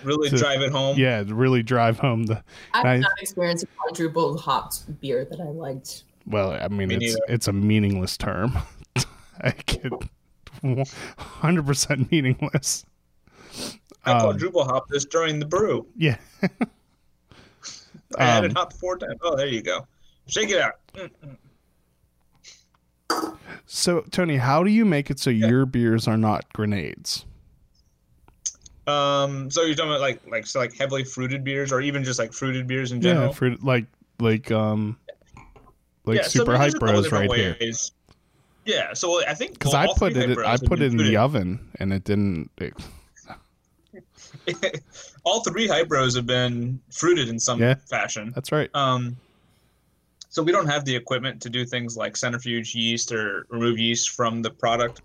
[0.03, 0.97] Really To- drive it home.
[0.99, 3.03] yeah really drive home the I've Nice.
[3.03, 6.05] not experienced a quadruple hopped beer that I liked.
[6.27, 7.19] well I mean Me it's neither.
[7.29, 8.57] it's a meaningless term.
[9.43, 9.93] I could
[10.63, 12.85] 100% meaningless.
[14.05, 15.87] I Um, quadruple hop this during the brew.
[15.97, 16.17] Yeah.
[16.43, 16.49] I
[18.19, 19.19] added Um, hop four times.
[19.23, 19.87] Oh, there you go.
[20.27, 20.79] Shake it out.
[23.67, 25.49] So Tony, how do you make it so Yeah.
[25.49, 27.25] your beers are not grenades?
[28.87, 32.19] Um, so you're talking about like like so like heavily fruited beers, or even just
[32.19, 33.27] like fruited beers in general.
[33.27, 33.87] Yeah, for like
[34.19, 34.97] like um
[36.05, 37.57] like Yeah, super there's hype a couple bros right here.
[38.65, 41.71] Yeah, so I think Because well, I put it I put it in the oven
[41.79, 42.51] and it didn't.
[42.59, 42.75] It,
[45.25, 47.75] all three hype bros have been fruited in some Yeah.
[47.89, 48.33] fashion.
[48.35, 48.71] that's right.
[48.75, 49.17] Um,
[50.29, 54.11] so we don't have the equipment to do things like centrifuge yeast or remove yeast
[54.11, 55.03] from the product,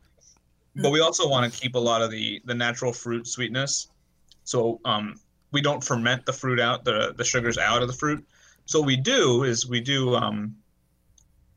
[0.75, 3.87] but we also want to keep a lot of the the natural fruit sweetness.
[4.43, 5.19] So um,
[5.51, 8.23] we don't ferment the fruit out, the the sugars out of the fruit.
[8.65, 10.55] So what we do is we do um,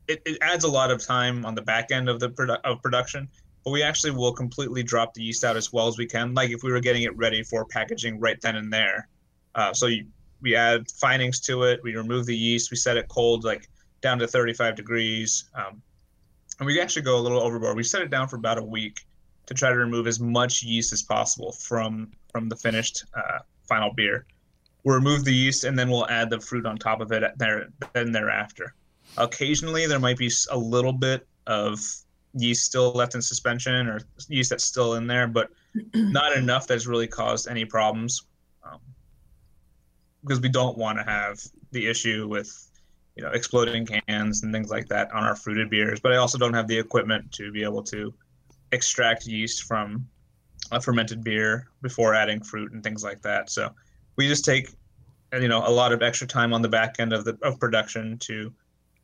[0.09, 2.81] it, it adds a lot of time on the back end of the produ- of
[2.81, 3.29] production,
[3.63, 6.49] but we actually will completely drop the yeast out as well as we can, like
[6.49, 9.07] if we were getting it ready for packaging right then and there.
[9.55, 10.05] Uh, so you,
[10.41, 13.69] we add finings to it, we remove the yeast, we set it cold, like
[14.01, 15.81] down to 35 degrees, um,
[16.59, 17.77] and we actually go a little overboard.
[17.77, 19.05] We set it down for about a week
[19.45, 23.93] to try to remove as much yeast as possible from from the finished uh, final
[23.93, 24.25] beer.
[24.83, 27.69] We'll remove the yeast and then we'll add the fruit on top of it there
[27.93, 28.75] then thereafter.
[29.17, 31.79] Occasionally, there might be a little bit of
[32.33, 35.49] yeast still left in suspension or yeast that's still in there, but
[35.93, 38.23] not enough that's really caused any problems.
[38.63, 38.79] Um,
[40.23, 41.39] because we don't want to have
[41.71, 42.69] the issue with
[43.15, 45.99] you know exploding cans and things like that on our fruited beers.
[45.99, 48.13] But I also don't have the equipment to be able to
[48.71, 50.07] extract yeast from
[50.71, 53.49] a fermented beer before adding fruit and things like that.
[53.49, 53.71] So
[54.15, 54.69] we just take
[55.33, 58.17] you know a lot of extra time on the back end of the of production
[58.19, 58.53] to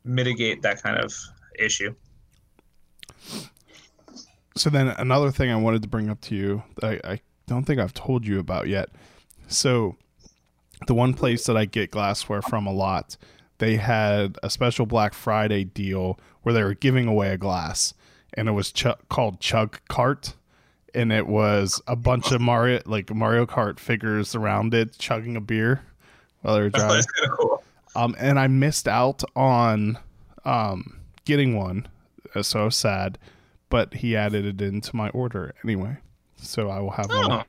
[0.06, 1.12] mitigate that kind of
[1.58, 1.94] issue.
[4.56, 7.64] So then another thing I wanted to bring up to you that I, I don't
[7.64, 8.88] think I've told you about yet.
[9.48, 9.96] So
[10.86, 13.16] the one place that I get glassware from a lot,
[13.58, 17.94] they had a special Black Friday deal where they were giving away a glass,
[18.34, 20.34] and it was ch- called Chug Cart,
[20.94, 25.40] and it was a bunch of Mario like Mario Kart figures around it chugging a
[25.40, 25.82] beer
[26.42, 26.88] while they were driving.
[26.96, 27.62] That's kind of cool.
[27.96, 29.98] Um, and I missed out on
[30.44, 31.88] um, getting one,
[32.34, 33.18] uh, so sad.
[33.68, 35.96] But he added it into my order anyway,
[36.36, 37.32] so I will have one.
[37.32, 37.42] Oh.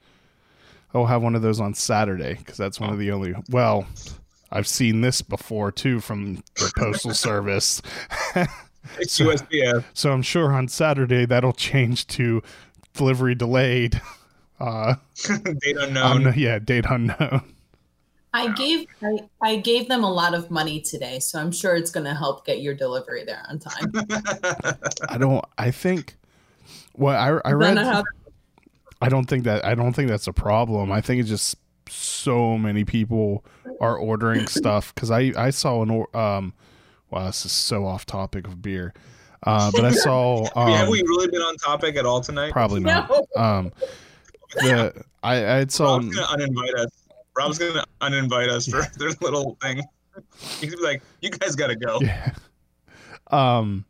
[0.94, 3.36] I will have one of those on Saturday because that's one of the only.
[3.50, 3.86] Well,
[4.52, 7.82] I've seen this before too from the postal service,
[8.98, 9.84] It's So- USPS.
[9.94, 12.42] so I'm sure on Saturday that'll change to
[12.94, 14.02] delivery delayed.
[14.60, 14.96] Uh,
[15.62, 16.26] Date unknown.
[16.26, 17.44] un- yeah, date unknown.
[18.38, 21.92] I gave I, I gave them a lot of money today, so I'm sure it's
[21.92, 23.92] going to help get your delivery there on time.
[25.10, 25.44] I don't.
[25.58, 26.16] I think.
[26.96, 27.76] Well, I I read.
[27.76, 28.06] not
[29.02, 30.92] I don't think that I don't think that's a problem.
[30.92, 31.56] I think it's just
[31.90, 33.46] so many people
[33.80, 36.54] are ordering stuff because I I saw an or- um,
[37.10, 38.94] wow this is so off topic of beer,
[39.44, 42.22] uh, but I saw I mean, have um, we really been on topic at all
[42.22, 42.52] tonight?
[42.52, 43.10] probably not.
[43.10, 43.42] No.
[43.42, 43.72] Um,
[44.56, 46.92] the I I had saw Rob's gonna uninvite us.
[47.38, 49.82] Rob's gonna uninvite us for their little thing.
[50.60, 52.34] He's like, "You guys gotta go." Yeah.
[53.30, 53.86] Um,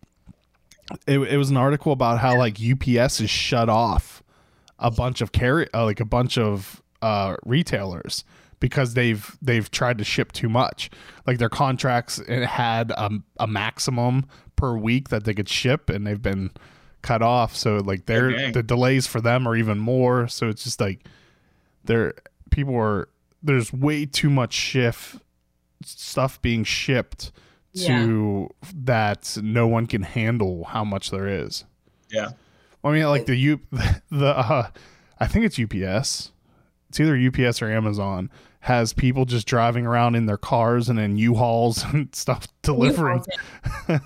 [1.06, 4.24] it, it was an article about how like UPS has shut off
[4.80, 8.24] a bunch of carry uh, like a bunch of uh retailers
[8.60, 10.90] because they've they've tried to ship too much.
[11.26, 14.26] Like their contracts had a, a maximum
[14.56, 16.52] per week that they could ship, and they've been
[17.02, 17.56] cut off.
[17.56, 18.52] So like they're dang.
[18.54, 20.28] the delays for them are even more.
[20.28, 21.06] So it's just like
[21.84, 22.14] they're
[22.50, 23.10] people are
[23.42, 25.18] there's way too much shift
[25.84, 27.32] stuff being shipped
[27.76, 31.64] to that no one can handle how much there is.
[32.10, 32.30] Yeah.
[32.84, 33.60] I mean, like the U,
[34.10, 34.70] the uh,
[35.20, 36.32] I think it's UPS.
[36.90, 38.32] It's either UPS or Amazon
[38.62, 43.24] has people just driving around in their cars and in U-Hauls and stuff delivering.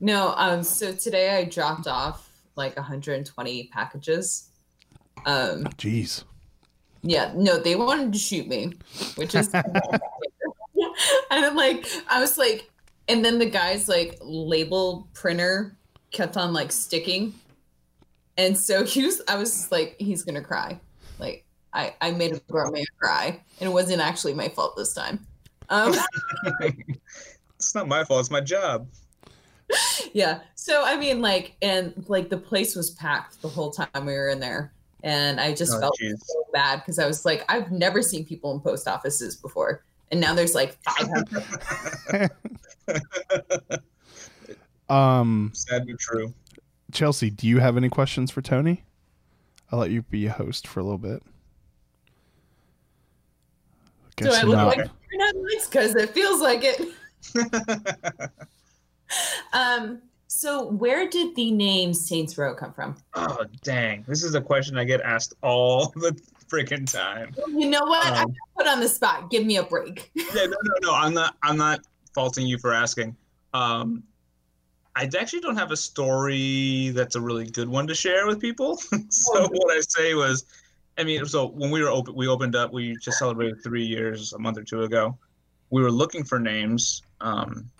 [0.00, 4.48] No, um, so today I dropped off like 120 packages.
[5.26, 6.24] Um, Jeez.
[7.02, 8.72] Yeah, no, they wanted to shoot me,
[9.16, 9.64] which is and
[11.30, 12.70] then like I was like,
[13.08, 15.76] and then the guy's like label printer
[16.10, 17.34] kept on like sticking,
[18.36, 20.78] and so he was, I was like, he's gonna cry,
[21.18, 24.94] like I I made a grown man cry, and it wasn't actually my fault this
[24.94, 25.26] time.
[25.68, 25.94] Um,
[27.56, 28.20] It's not my fault.
[28.20, 28.88] It's my job.
[30.12, 34.12] yeah so i mean like and like the place was packed the whole time we
[34.12, 34.72] were in there
[35.02, 36.18] and i just Oh, felt jeez.
[36.24, 40.20] so bad because i was like i've never seen people in post offices before and
[40.20, 42.30] now there's like 500
[44.88, 46.34] Um, Sad but true.
[46.90, 48.82] Chelsea, do you have any questions for Tony?
[49.70, 51.22] I'll let you be a host for a little bit.
[54.16, 54.66] do i look not.
[54.66, 54.78] like
[55.12, 56.88] you're not nice because it feels like it
[59.52, 64.04] um so where did the name saints row come from oh dang!
[64.06, 66.12] This is a question I get asked all the
[66.48, 67.32] freaking time.
[67.48, 70.46] you know what i Um, got put on the spot give me a break Yeah,
[70.46, 70.94] no, no, no.
[70.94, 71.36] I'm not.
[71.42, 71.80] I'm not
[72.14, 73.16] faulting you for asking.
[73.54, 74.04] Um,
[74.94, 78.76] I actually don't have a story that's a really good one to share with people.
[79.08, 79.48] so Oh.
[79.50, 80.44] what I say was,
[80.98, 82.72] I mean, so when we were open, we opened up.
[82.72, 85.16] We just celebrated three years a month or two ago.
[85.70, 87.02] We were looking for names.
[87.20, 87.70] Um,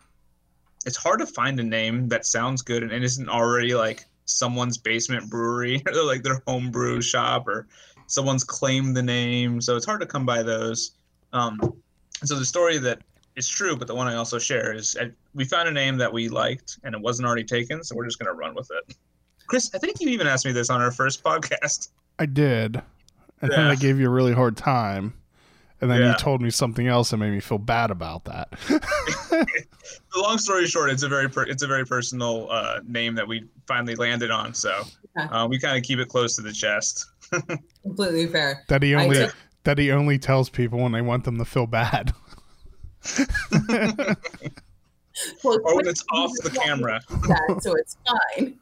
[0.87, 5.28] it's hard to find a name that sounds good and isn't already like someone's basement
[5.28, 7.66] brewery or like their home brew shop or
[8.07, 9.61] someone's claimed the name.
[9.61, 10.93] So it's hard to come by those.
[11.33, 11.61] Um,
[12.24, 13.01] so the story that
[13.37, 16.12] is true, but the one I also share is I, we found a name that
[16.12, 18.97] we liked and it wasn't already taken, so we're just gonna run with it.
[19.47, 21.89] Chris, I think you even asked me this on our first podcast.
[22.18, 22.83] I did.
[23.43, 23.70] I Yeah.
[23.70, 25.14] I gave you a really hard time.
[25.81, 26.09] And then Yeah.
[26.11, 28.51] you told me something else that made me feel bad about that.
[28.68, 29.47] The
[30.16, 33.45] long story short, it's a very per, it's a very personal uh, name that we
[33.66, 34.83] finally landed on, so
[35.18, 35.26] Okay.
[35.35, 37.07] uh, we kind of keep it close to the chest.
[37.83, 41.39] completely fair that he only took- that he only tells people when they want them
[41.39, 42.12] to feel bad.
[45.45, 47.01] well, Or when it's off the camera.
[47.09, 47.97] that, so it's
[48.37, 48.59] fine.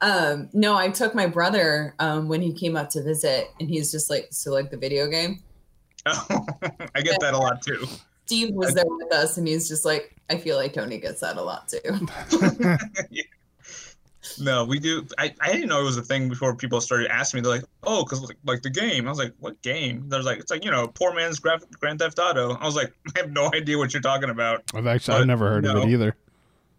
[0.00, 3.90] Um, no, I took my brother um, when he came up to visit, and he's
[3.90, 5.42] just like, "So, like the video game."
[6.94, 7.86] I get that a lot too.
[8.26, 11.36] Steve was there with us, and he's just like, "I feel like Tony gets that
[11.36, 11.80] a lot too."
[14.40, 15.06] No, we do.
[15.18, 17.42] I, I didn't know it was a thing before people started asking me.
[17.42, 20.38] They're like, "Oh, because like, like the game." I was like, "What game?" They're like,
[20.38, 23.30] "It's like you know, poor man's Grand, Grand Theft Auto." I was like, "I have
[23.30, 26.16] no idea what you're talking about." I've actually I've never heard of it either.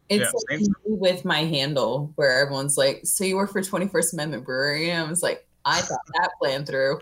[0.09, 4.13] It's Yeah, like with my handle, where everyone's like, "So you work for Twenty First
[4.13, 6.99] Amendment Brewery?" And I was like, "I thought that plan through."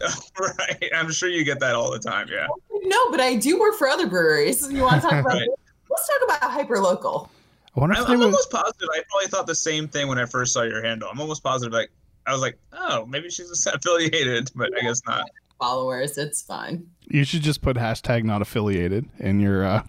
[0.40, 0.90] right.
[0.94, 2.28] I'm sure you get that all the time.
[2.30, 2.46] Yeah.
[2.82, 4.70] No, but I do work for other breweries.
[4.70, 5.24] You want to talk about?
[5.34, 5.48] Right.
[5.90, 7.30] Let's talk about hyper local.
[7.76, 8.24] I wonder if I'm, I'm would.
[8.26, 8.88] almost positive.
[8.92, 11.08] I probably thought the same thing when I first saw your handle.
[11.08, 11.72] I'm almost positive.
[11.72, 11.90] Like
[12.26, 15.28] I was like, "Oh, maybe she's affiliated," but I guess not.
[15.60, 16.86] Followers, it's fine.
[17.02, 19.82] You should just put hashtag not affiliated in your uh,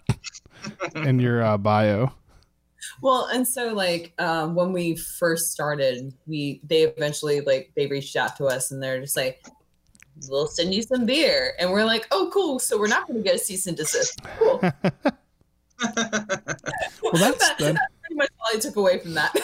[0.94, 2.12] in your uh, bio.
[3.02, 8.16] Well, and so like um, when we first started, we they eventually like they reached
[8.16, 9.44] out to us and they're just like,
[10.28, 12.58] "We'll send you some beer," and we're like, "Oh, cool!
[12.58, 14.60] So we're not going to get a cease and desist." Cool.
[17.02, 17.74] Well, that's That- then.
[17.74, 19.34] that's pretty much all I took away from that.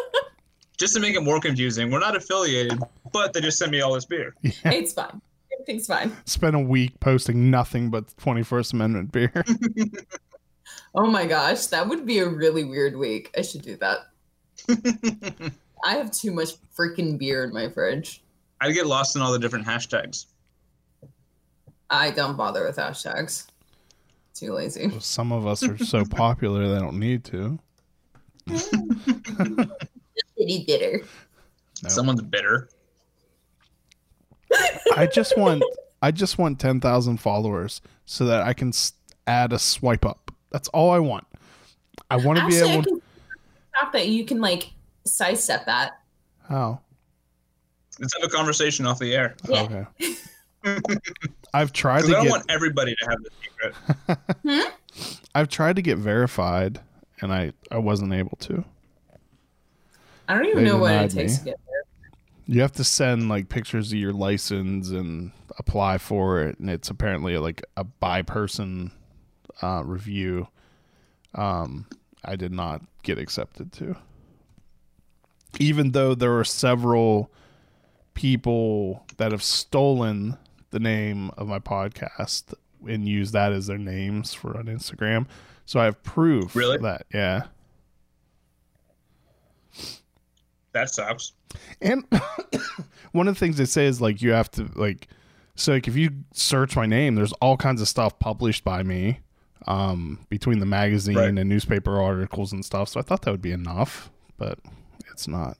[0.76, 2.78] just to make it more confusing, we're not affiliated,
[3.12, 4.34] but they just sent me all this beer.
[4.42, 5.20] it's fine.
[5.52, 6.16] Everything's fine.
[6.26, 9.44] Spent a week posting nothing but 21st Amendment beer.
[10.94, 13.32] Oh my gosh, that would be a really weird week.
[13.38, 14.08] I should do that.
[15.84, 18.21] I have too much freaking beer in my fridge.
[18.62, 20.26] I get lost in all the different hashtags.
[21.90, 23.48] I don't bother with hashtags.
[24.34, 24.88] Too lazy.
[25.00, 27.58] Some of us are so popular they don't need to.
[30.38, 31.02] City bitter.
[31.82, 31.88] No.
[31.88, 32.68] Someone's bitter.
[34.96, 35.64] I just want
[36.00, 38.72] I just want 10,000 followers so that I can
[39.26, 40.30] add a swipe up.
[40.50, 41.26] That's all I want.
[42.10, 43.02] I want to be Actually, I able can
[43.76, 44.70] stop that you can like
[45.04, 45.98] sidestep that.
[46.48, 46.80] How?
[48.00, 49.34] Let's have a conversation off the air.
[49.48, 49.86] Yeah.
[50.00, 50.14] Okay.
[51.54, 53.30] I've tried Because to I don't get want everybody to have the
[54.54, 54.72] secret.
[55.34, 56.80] I've tried to get verified
[57.20, 58.64] and I I wasn't able to.
[60.28, 61.38] I don't even They know what it takes me.
[61.38, 61.82] to get there.
[62.46, 66.90] You have to send like pictures of your license and apply for it, and it's
[66.90, 68.90] apparently like a by person
[69.62, 70.48] uh, review.
[71.34, 71.86] Um,
[72.24, 73.96] I did not get accepted to,
[75.58, 77.30] even though there are several
[78.14, 80.36] people that have stolen
[80.70, 82.54] the name of my podcast
[82.86, 85.26] and use that as their names for on Instagram.
[85.66, 86.78] So I have proof Really?
[86.78, 87.42] that yeah.
[90.72, 91.32] That sucks.
[91.80, 92.04] And
[93.12, 95.08] one of the things they say is like you have to like
[95.54, 99.20] so like if you search my name, there's all kinds of stuff published by me
[99.68, 101.28] um between the magazine Right.
[101.28, 102.88] and newspaper articles and stuff.
[102.88, 104.58] So I thought that would be enough, but
[105.12, 105.56] it's not,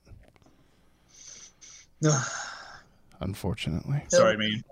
[3.19, 4.03] unfortunately.
[4.09, 4.63] Sorry, man.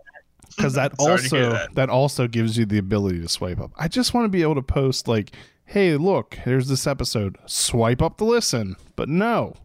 [0.55, 1.75] Because that Sorry to hear also that.
[1.75, 1.89] that.
[1.89, 3.71] also gives you the ability to swipe up.
[3.77, 5.31] I just want to be able to post like,
[5.65, 7.37] "Hey, look, here's this episode.
[7.45, 9.55] Swipe up to listen." But no,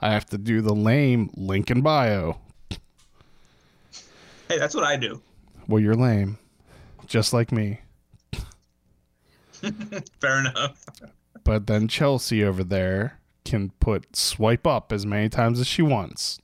[0.00, 2.38] I have to do the lame link in bio.
[4.48, 5.22] Hey, that's what I do.
[5.66, 6.38] Well, you're lame,
[7.06, 7.80] just like me.
[10.20, 10.84] Fair enough.
[11.42, 16.38] But then Chelsea over there can put swipe up as many times as she wants.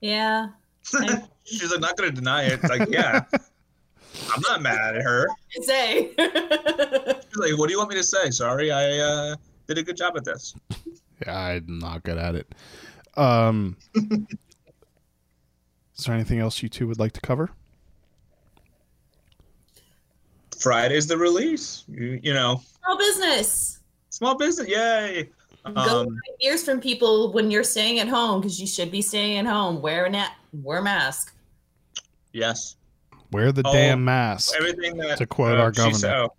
[0.00, 0.48] Yeah.
[0.94, 2.60] I She's like not gonna deny it.
[2.62, 3.24] It's like, yeah.
[4.32, 5.26] I'm not mad at her.
[5.62, 6.10] say.
[6.18, 8.30] She's like, what do you want me to say?
[8.30, 9.36] Sorry, I uh,
[9.66, 10.54] did a good job at this.
[11.26, 12.52] Yeah, I'm not good at it.
[13.16, 14.26] Um, is
[16.04, 17.50] there anything else you two would like to cover?
[20.58, 21.84] Friday's the release.
[21.88, 23.80] You, you know, Small business.
[24.10, 24.68] small business.
[24.68, 25.30] Yay.
[25.64, 29.02] Go Um, buy beers from people when you're staying at home because you should be
[29.02, 29.80] staying at home.
[29.82, 30.30] Wear a net.
[30.52, 31.34] Wear a mask.
[32.32, 32.76] yes.
[33.32, 34.54] Wear the Oh, damn mask.
[34.56, 36.32] Everything that To quote uh, our she said- oh.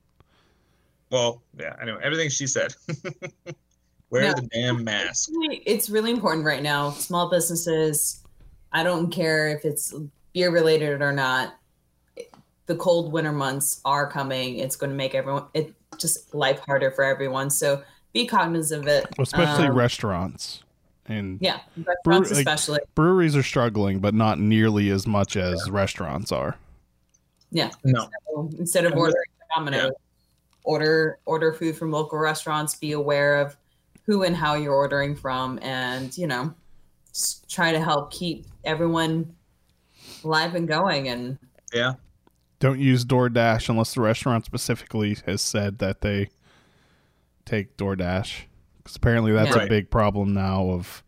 [1.10, 1.76] well, yeah.
[1.82, 2.74] Anyway, everything she said.
[4.10, 4.34] Wear No.
[4.34, 5.30] the damn mask.
[5.66, 6.92] It's really important right now.
[6.92, 8.24] Small businesses.
[8.74, 9.94] I don't care if it's
[10.34, 11.54] beer related or not.
[12.66, 14.58] The cold winter months are coming.
[14.58, 17.50] It's going to make everyone it just life harder for everyone.
[17.50, 17.84] So
[18.14, 19.06] be cognizant of it.
[19.20, 20.64] especially Um, restaurants
[21.08, 22.80] and Yeah, restaurants like- especially.
[22.96, 26.58] breweries are struggling, but not nearly as much as restaurants are.
[27.52, 27.72] Yeah.
[27.84, 28.08] No.
[28.28, 29.24] So instead of ordering
[29.56, 29.90] Domino's, Yeah.
[30.64, 32.76] order order food from local restaurants.
[32.76, 33.58] Be aware of
[34.06, 36.54] who and how you're ordering from, and you know,
[37.50, 39.36] try to help keep everyone
[40.24, 41.08] alive and going.
[41.10, 41.38] And
[41.74, 41.94] Yeah.
[42.60, 46.30] Don't use DoorDash unless the restaurant specifically has said that they
[47.46, 48.44] take DoorDash.
[48.78, 49.64] Because apparently that's Yeah.
[49.64, 50.70] a big problem now.
[50.70, 51.04] Of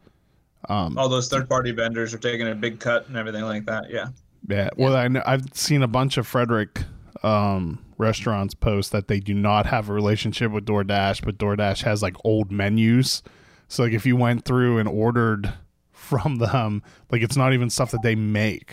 [0.70, 3.90] um, All those third party vendors are taking a big cut and everything like that.
[3.90, 4.08] Yeah.
[4.48, 4.70] yeah.
[4.78, 6.84] Well, I know, I've seen a bunch of Frederick
[7.24, 12.02] um, restaurants post that they do not have a relationship with DoorDash, but DoorDash has
[12.02, 13.24] like old menus.
[13.68, 15.54] So like if you went through and ordered
[15.92, 18.72] from them, like it's not even stuff that they make.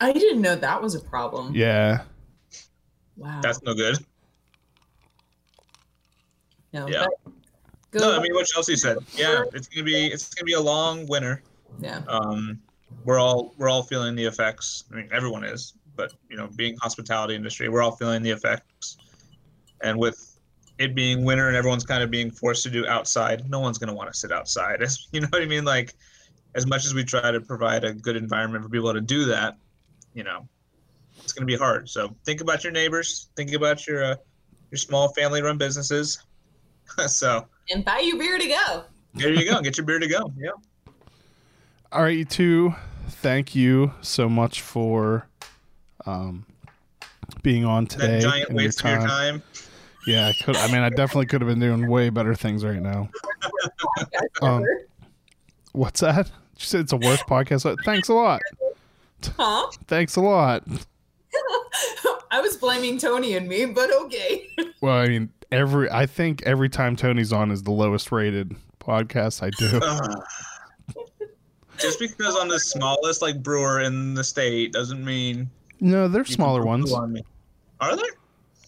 [0.00, 1.54] I didn't know that was a problem.
[1.54, 2.02] Yeah.
[3.16, 3.40] Wow.
[3.42, 3.96] That's no good.
[6.76, 7.06] No, yeah.
[7.94, 8.98] No, I mean what Chelsea said.
[9.14, 11.42] Yeah, it's gonna be it's gonna be a long winter.
[11.80, 12.02] yeah.
[12.08, 12.60] Um,
[13.04, 14.84] we're all we're all feeling the effects.
[14.92, 18.98] I mean, everyone is, but you know, being hospitality industry, we're all feeling the effects.
[19.82, 20.38] And with
[20.78, 23.94] it being winter and everyone's kind of being forced to do outside, no one's gonna
[23.94, 24.82] want to sit outside.
[25.12, 25.64] You know what I mean?
[25.64, 25.94] Like,
[26.54, 29.56] as much as we try to provide a good environment for people to do that,
[30.12, 30.46] you know,
[31.22, 31.88] it's gonna be hard.
[31.88, 33.28] So think about your neighbors.
[33.36, 34.16] Think about your uh,
[34.70, 36.18] your small family-run businesses.
[37.06, 38.84] so And buy your beer to go.
[39.14, 39.60] there you go.
[39.60, 40.32] Get your beer to go.
[40.36, 40.50] Yeah.
[41.92, 42.74] All right, you two.
[43.08, 45.26] Thank you so much for
[46.06, 46.44] um,
[47.42, 48.20] being on today.
[48.20, 49.42] That giant and your waste of your time.
[50.06, 50.56] Yeah, I could.
[50.56, 53.08] I mean, I definitely could have been doing way better things right now.
[54.42, 54.64] Um,
[55.72, 56.30] What's that?
[56.56, 57.76] She said it's a worst podcast.
[57.84, 58.40] Thanks a lot.
[59.36, 59.70] huh?
[59.86, 60.62] Thanks a lot.
[62.30, 64.48] I was blaming Tony and me, but okay.
[64.80, 69.42] Well, I mean, every I think every time Tony's on is the lowest rated podcast
[69.42, 69.80] I do.
[69.82, 70.24] Ugh.
[71.78, 75.50] just because I'm the smallest like brewer in the state doesn't mean
[75.80, 76.92] No, they're smaller ones.
[76.92, 77.22] on me.
[77.80, 78.04] Are there?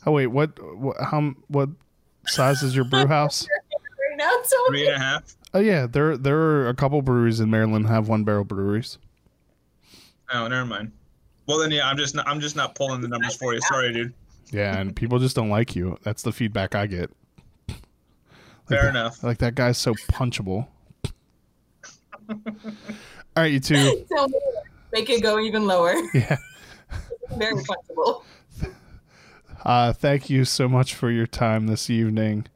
[0.07, 0.97] Oh wait, what, what?
[1.01, 1.33] How?
[1.49, 1.71] What
[2.27, 3.47] size is your brew house?
[4.11, 5.37] Right now, it's Three and a half.
[5.55, 8.99] Oh yeah, there there are a couple breweries in Maryland have one barrel breweries.
[10.33, 10.93] Oh, never mind.
[11.47, 13.61] Well then, yeah, I'm just not, I'm just not pulling the numbers for you.
[13.63, 14.13] Sorry, dude.
[14.51, 15.99] Yeah, and people just don't like you.
[16.03, 17.11] That's the feedback I get.
[18.69, 19.23] Fair that- enough.
[19.23, 20.67] Like that guy's so punchable.
[22.29, 22.37] All
[23.37, 24.05] right, you two.
[24.17, 24.29] so
[24.93, 25.95] make it go even lower.
[26.15, 26.37] Yeah.
[27.37, 28.25] Very flexible.
[29.65, 32.47] Uh, thank you so much for your time this evening.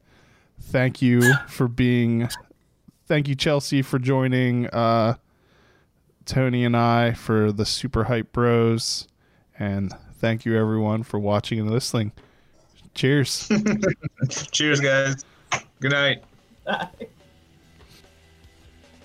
[0.61, 2.29] Thank you for being.
[3.07, 5.17] Thank you, Chelsea, for joining uh,
[6.25, 9.09] Tony and I for the Super Hype Bros.
[9.59, 9.93] And
[10.23, 12.13] thank you, everyone, for watching and listening.
[12.95, 13.51] Cheers.
[14.53, 15.25] Cheers, guys.
[15.81, 16.23] Good night.
[16.65, 16.89] Bye.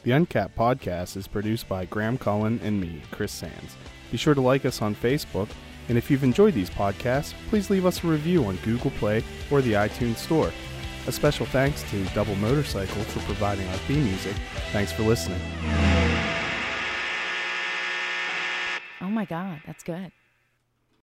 [0.04, 3.76] The Uncapped podcast is produced by Graham Cullen and me, Chris Sands.
[4.12, 5.50] Be sure to like us on Facebook,
[5.90, 9.62] and if you've enjoyed these podcasts, please leave us a review on Google Play or
[9.62, 10.54] the iTunes Store.
[11.08, 14.36] A special thanks to Double Motorcycle for providing our theme music.
[14.72, 15.42] Thanks for listening.
[19.02, 20.12] Oh my god, that's good.